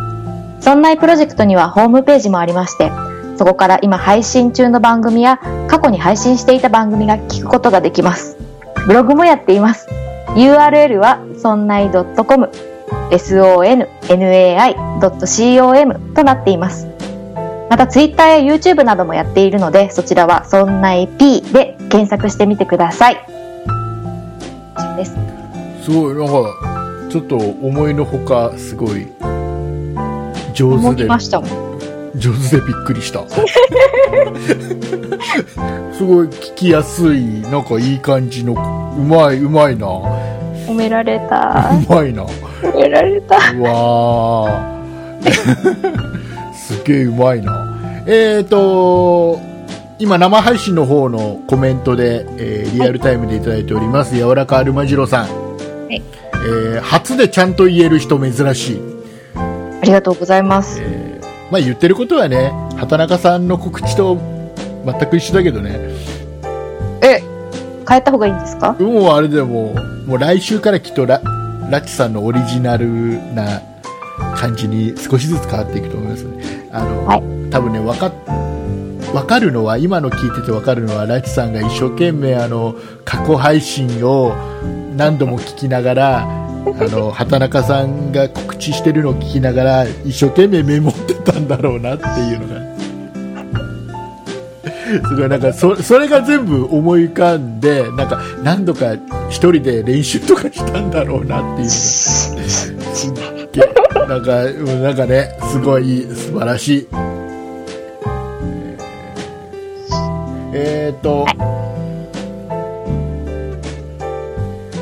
[0.61, 2.93] そんないプロジェクトにはホームページもありまして、
[3.37, 8.39] そこから今配信中の番組や過去に配信していた番組が聞くことができます。
[8.87, 9.89] ブログもやっています。
[10.37, 12.49] URL はそんない .com、
[13.11, 14.14] sonnai.com
[16.14, 16.88] となっています。
[17.70, 23.16] また Twitter や YouTube などもやっているので、そちらはそんない P で検索してみてください。
[24.97, 25.16] です。
[25.82, 26.55] すごい、なんか、
[27.11, 29.09] ちょっと思いのほか、すごい、
[30.55, 31.51] 上手で、ましたもん。
[32.16, 33.24] 上手でびっくりした。
[35.92, 38.53] すごい聞きやすい、なんかいい感じの、
[38.97, 39.86] うまい、うまいな。
[40.67, 41.71] う褒められた。
[41.89, 42.23] まいな。
[42.23, 43.37] う褒められた。
[43.37, 46.55] わー。
[46.55, 48.03] すげえうまいな。
[48.07, 49.41] えーと、
[49.99, 55.27] 今生配信の方のコメントで、えーリアルタイムでいただいております、柔らかアルマジロさん、
[55.91, 56.03] い
[56.35, 58.81] えー初でちゃんと言える人珍しい、
[59.37, 60.81] ありがとうございます。
[60.83, 64.19] えーまあ、言ってることはね畑中さんの告知と
[64.85, 65.79] 全く一緒だけどね
[67.01, 67.23] え、
[67.89, 68.73] 変えた方がいいんですか？
[68.73, 71.20] もうあれでもうもう来週からきっとラ
[71.70, 72.86] ラッチさんのオリジナル
[73.34, 73.62] な
[74.36, 76.68] 感じに少しずつ変わっていくと思いますね。
[76.70, 77.50] あの、はい。
[77.50, 78.12] 多分ね分かっ
[79.14, 82.74] わかるのは今の聞いてて分かるのはラッチさんが一生懸命あの
[83.05, 84.34] 過去配信を
[84.96, 86.26] 何度も聞きながらあ
[86.64, 92.61] の 畑中さんが告知してるのを聞きながら一生懸命メモってたんだろうなっていうのが
[95.09, 98.95] すごいなんかそそれが全部思い浮かんでなんか何度か
[99.28, 101.62] 一人で練習とかしたんだろうなって
[103.61, 109.97] いうのがなんかうんなんかねすごい素晴らしいえー、
[110.53, 111.26] えーと、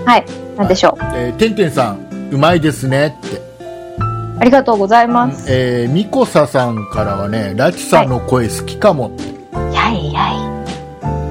[0.04, 0.24] はい。
[0.58, 1.04] なんでしょう。
[1.14, 3.40] えーてんてんさんうまいですねって
[4.38, 5.46] ありがとうございます。
[5.48, 9.31] えー、ミコサさんからはね、ラチさんの声好きかもって、やいやい。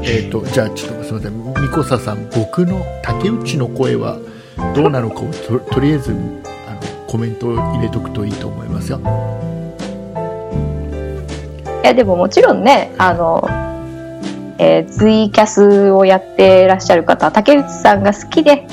[0.03, 4.17] えっ、と、じゃあちょっとすみません、ミコサさん、僕の竹内の声は
[4.75, 8.99] どうなのかをととりあえずあのコメントを入れとくといいと思いますよ。
[11.83, 13.47] いや、でももちろんね、あの、
[14.57, 18.65] えーツイキャスをやってらっしゃる方、竹内さんが好きで、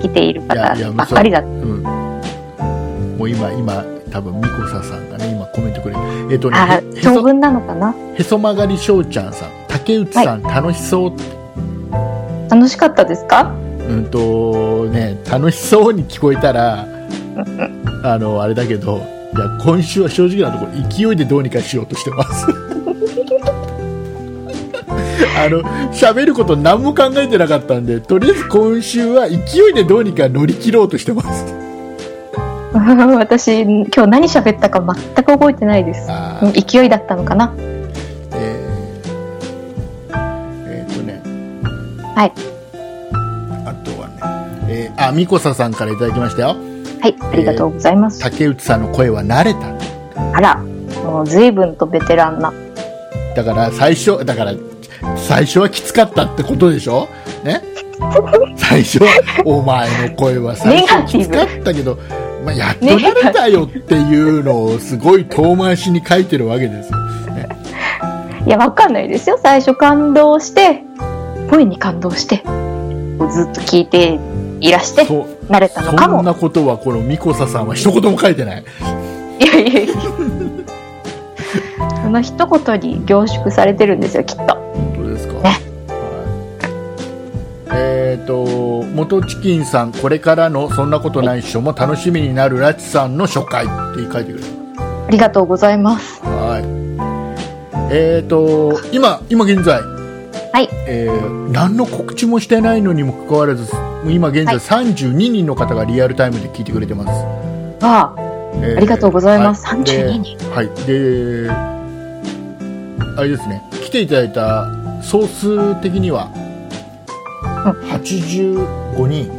[0.00, 1.40] 来ている方ばっかりだ。
[1.40, 1.82] うん。
[1.82, 6.00] もう今、今、多分ミコサさんがね、今コメントくれる。
[6.32, 7.94] えっ、とね、あへへそ長文なのかな？
[8.16, 11.24] へそ曲がりしょうちゃんさん、竹内さん、楽しそうって
[12.50, 13.52] 楽しかったですか？
[13.88, 16.86] うんとね、楽しそうに聞こえたら、
[18.04, 18.98] あの、あれだけど、
[19.34, 22.46] いや、今週は正直なところ、勢いでどうにかしようとしてます。
[25.36, 29.36] あの、喋ること何も考えてなかったんで、とりあえず今週は勢
[29.70, 31.46] いでどうにか乗り切ろうとしてます。
[33.18, 34.94] 私、今日何喋ったか全
[35.24, 36.08] く覚えてないです。
[36.68, 37.52] 勢いだったのかな。
[38.32, 40.16] えー
[40.66, 41.20] えーとね
[42.14, 42.32] はい。
[43.66, 44.14] あとはね、
[44.68, 46.56] えーあみこささんからいただきましたよ
[47.00, 48.20] はい、ありがとうございます。
[48.20, 49.60] 竹内さんの声は慣れた
[50.36, 50.56] あら、
[51.04, 52.52] もう随分とベテランな。
[53.34, 54.52] だから最初だから
[55.16, 57.08] 最初はきつかったってことでしょ？
[57.42, 57.62] ね？
[58.56, 59.00] 最初
[59.44, 61.98] お前の声は最初きつかったけど、
[62.44, 66.98] まあ、やっと慣れたよっていうのをすごい遠回しに書いてるわけですよ
[68.46, 69.38] いや、わかんないですよ。
[69.42, 70.82] 最初感動して、
[71.50, 74.18] 声に感動して、ずっと聞いて
[74.60, 76.16] いらして、慣れたのかも。
[76.16, 78.64] そんなことはこのミコサさんは一言も書いてない
[79.40, 79.94] いやいやいや。
[82.02, 84.42] その一言に凝縮されてるんですよ、きっと。
[84.54, 85.60] 本当ですか、ねはい、
[87.72, 94.60] えっ、と元チキンさんこれからのそんなことないっしょも楽しみになるラチさんの初回って書いてくれて
[95.06, 96.20] ありがとうございます。
[96.22, 97.92] はい。
[97.92, 99.80] えっ、と今今現在。
[100.52, 100.68] はい。
[100.86, 103.68] えー何の告知もしてないのにもかかわらず
[104.06, 104.86] 今現在はい。
[104.94, 107.08] 32人の方がリアルタイムで聞いてくれてます、
[107.84, 108.14] わあ、
[108.62, 109.66] えーありがとうございます。
[109.66, 109.80] はい。
[109.80, 110.38] 32人。
[110.38, 110.68] ではい。
[110.86, 111.50] で
[113.16, 113.62] あれですね。
[113.82, 116.30] 来ていただいた総数的には
[117.64, 119.30] 85人。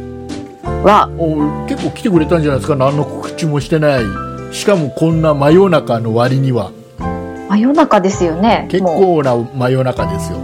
[0.84, 1.08] わ。
[1.18, 2.76] お結構来てくれたんじゃないですか。
[2.76, 4.04] 何の告知もしてない。
[4.52, 6.70] しかもこんな真夜中の割には。
[7.00, 7.04] あ、
[7.50, 8.66] 真夜中ですよね。
[8.70, 10.38] 結も構な真夜中ですよ。
[10.38, 10.42] う、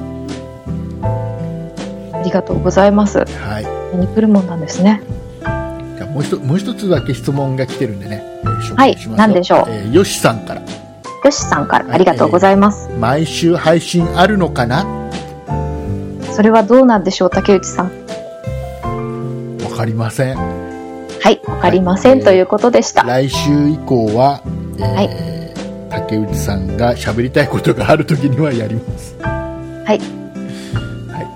[2.16, 3.18] ありがとうございます。
[3.18, 3.24] は
[3.60, 3.66] い。
[3.96, 5.00] 目に来るもんなんですね。
[5.40, 9.64] じゃあもう一つもう一つだけ質問が来てるんでね、えー紹はい介しますよ何でしょう？
[9.68, 10.60] えーよしさんから。
[10.60, 11.86] よしさんから。
[11.92, 12.88] ありがとうございます。
[12.98, 14.84] 毎週配信あるのかな？
[16.38, 17.86] それはどうなんでしょう、竹内さん。
[19.60, 20.36] わかりません。
[20.36, 22.24] はい、わかりません、はい。
[22.24, 23.02] ということでした。
[23.02, 24.40] 来週以降は、
[24.78, 29.16] えー竹内さんが喋りたいことがあるときにはやります。
[29.20, 29.26] は
[29.84, 30.00] い、はい、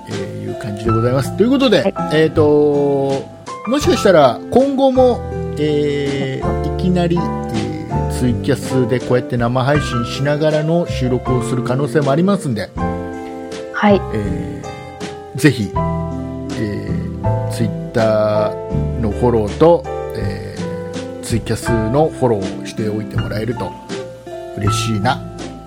[0.09, 1.37] えーいう感じでございます。
[1.37, 1.95] ということで、はい。
[2.13, 3.29] えっ、と
[3.67, 5.21] もしかしたら今後も、
[5.59, 12.71] えーいきなり、えーツイキャスでこうやって生配信しながらの収録をする可能性もありますんで、
[13.73, 14.52] はい、えー
[15.37, 19.83] ぜひ、えー、ツイッターのフォローと、
[20.17, 20.63] えー
[21.23, 23.73] ツイキャスのフォローをしておいてもらえると
[24.59, 25.17] 嬉しいな。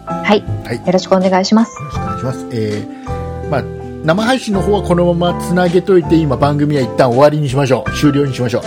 [0.05, 1.75] はい、はい、よよろしくお願いします。
[1.81, 2.47] ろしくお願いします。
[2.51, 3.63] えーまあ、
[4.03, 7.91] 生配信の方はこのままつなげといて、今番組は一旦終わりにしましょう。
[7.93, 8.63] 終了にしましょう。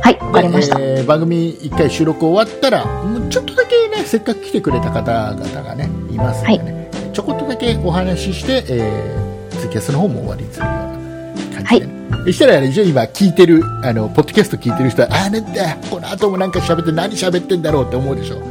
[0.00, 0.78] はい、わかりました。
[0.78, 9.27] でえー番組一回収録終わったら、もうちょっとだけね、せっかく来てくれた方々がね、いますんでね、ちょこっとだけお話しして、えー
[9.58, 11.98] ツイキャスの方も終わりにするような感じで、ね。
[12.26, 18.42] そしたら、あれでしょ今聞いてる、あの、ポッドキャスト聞いてる人は、ああ、なんだ、この後もなんか喋って何喋ってんだろうって思うでしょ。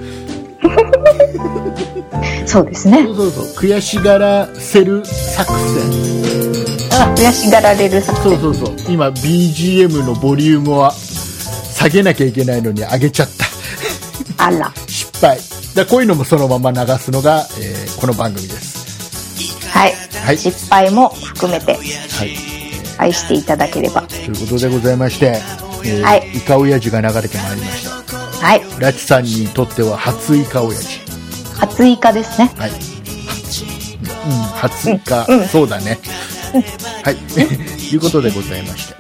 [2.46, 3.12] そうですねそ。
[3.12, 3.46] うそうそう。
[3.56, 7.02] 悔しがらせる作戦。
[7.02, 8.40] あ、悔しがられる作戦。
[8.40, 8.76] そうそうそう。
[8.94, 13.30] 今、BGM のボリュームは下げなきゃいけないのに上げちゃっ
[14.38, 14.46] た。
[14.46, 15.38] あら、失敗。
[15.76, 19.68] だこういうのもそのまま流すのが、えーこの番組です。
[19.70, 21.80] はい、はい失敗も含めては
[22.26, 22.58] い。
[22.98, 24.02] 愛していただければ。
[24.02, 25.40] ということでございまして、
[25.86, 28.46] えーはいイカオヤジが流れてまいりました。
[28.46, 31.00] はい、ラチさんにとっては初イカオヤジ。
[31.60, 32.52] 初イカですね。
[32.58, 32.72] はい。
[32.72, 36.00] うん、初イカ、うんうんそうだね。
[37.04, 37.18] はい。
[37.94, 38.96] いうことでございまして。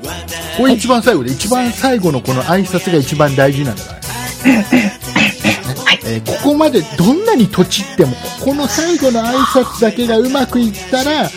[0.58, 3.98] これ一番最後で、一番最後のこの挨拶が一番大事なんだから。
[4.52, 5.00] ね
[6.08, 11.30] えーここまでどんなに土地っても、この最後の挨拶だけがうまくいったら、は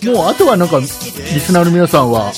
[0.00, 2.32] いもうあとはなんか、リスナーの皆さんは、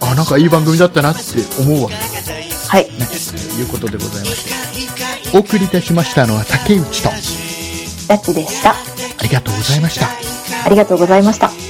[0.00, 1.22] あ、なんかいい番組だったなって
[1.60, 2.68] 思うわけです。
[2.68, 2.90] はい、ね、
[3.54, 5.36] ということでございまして。
[5.36, 8.70] お送りいたしましたのは竹内と、ラッチでした。
[8.72, 8.74] あ
[9.22, 10.08] りがとうございました。
[10.64, 11.65] ありがとうございました。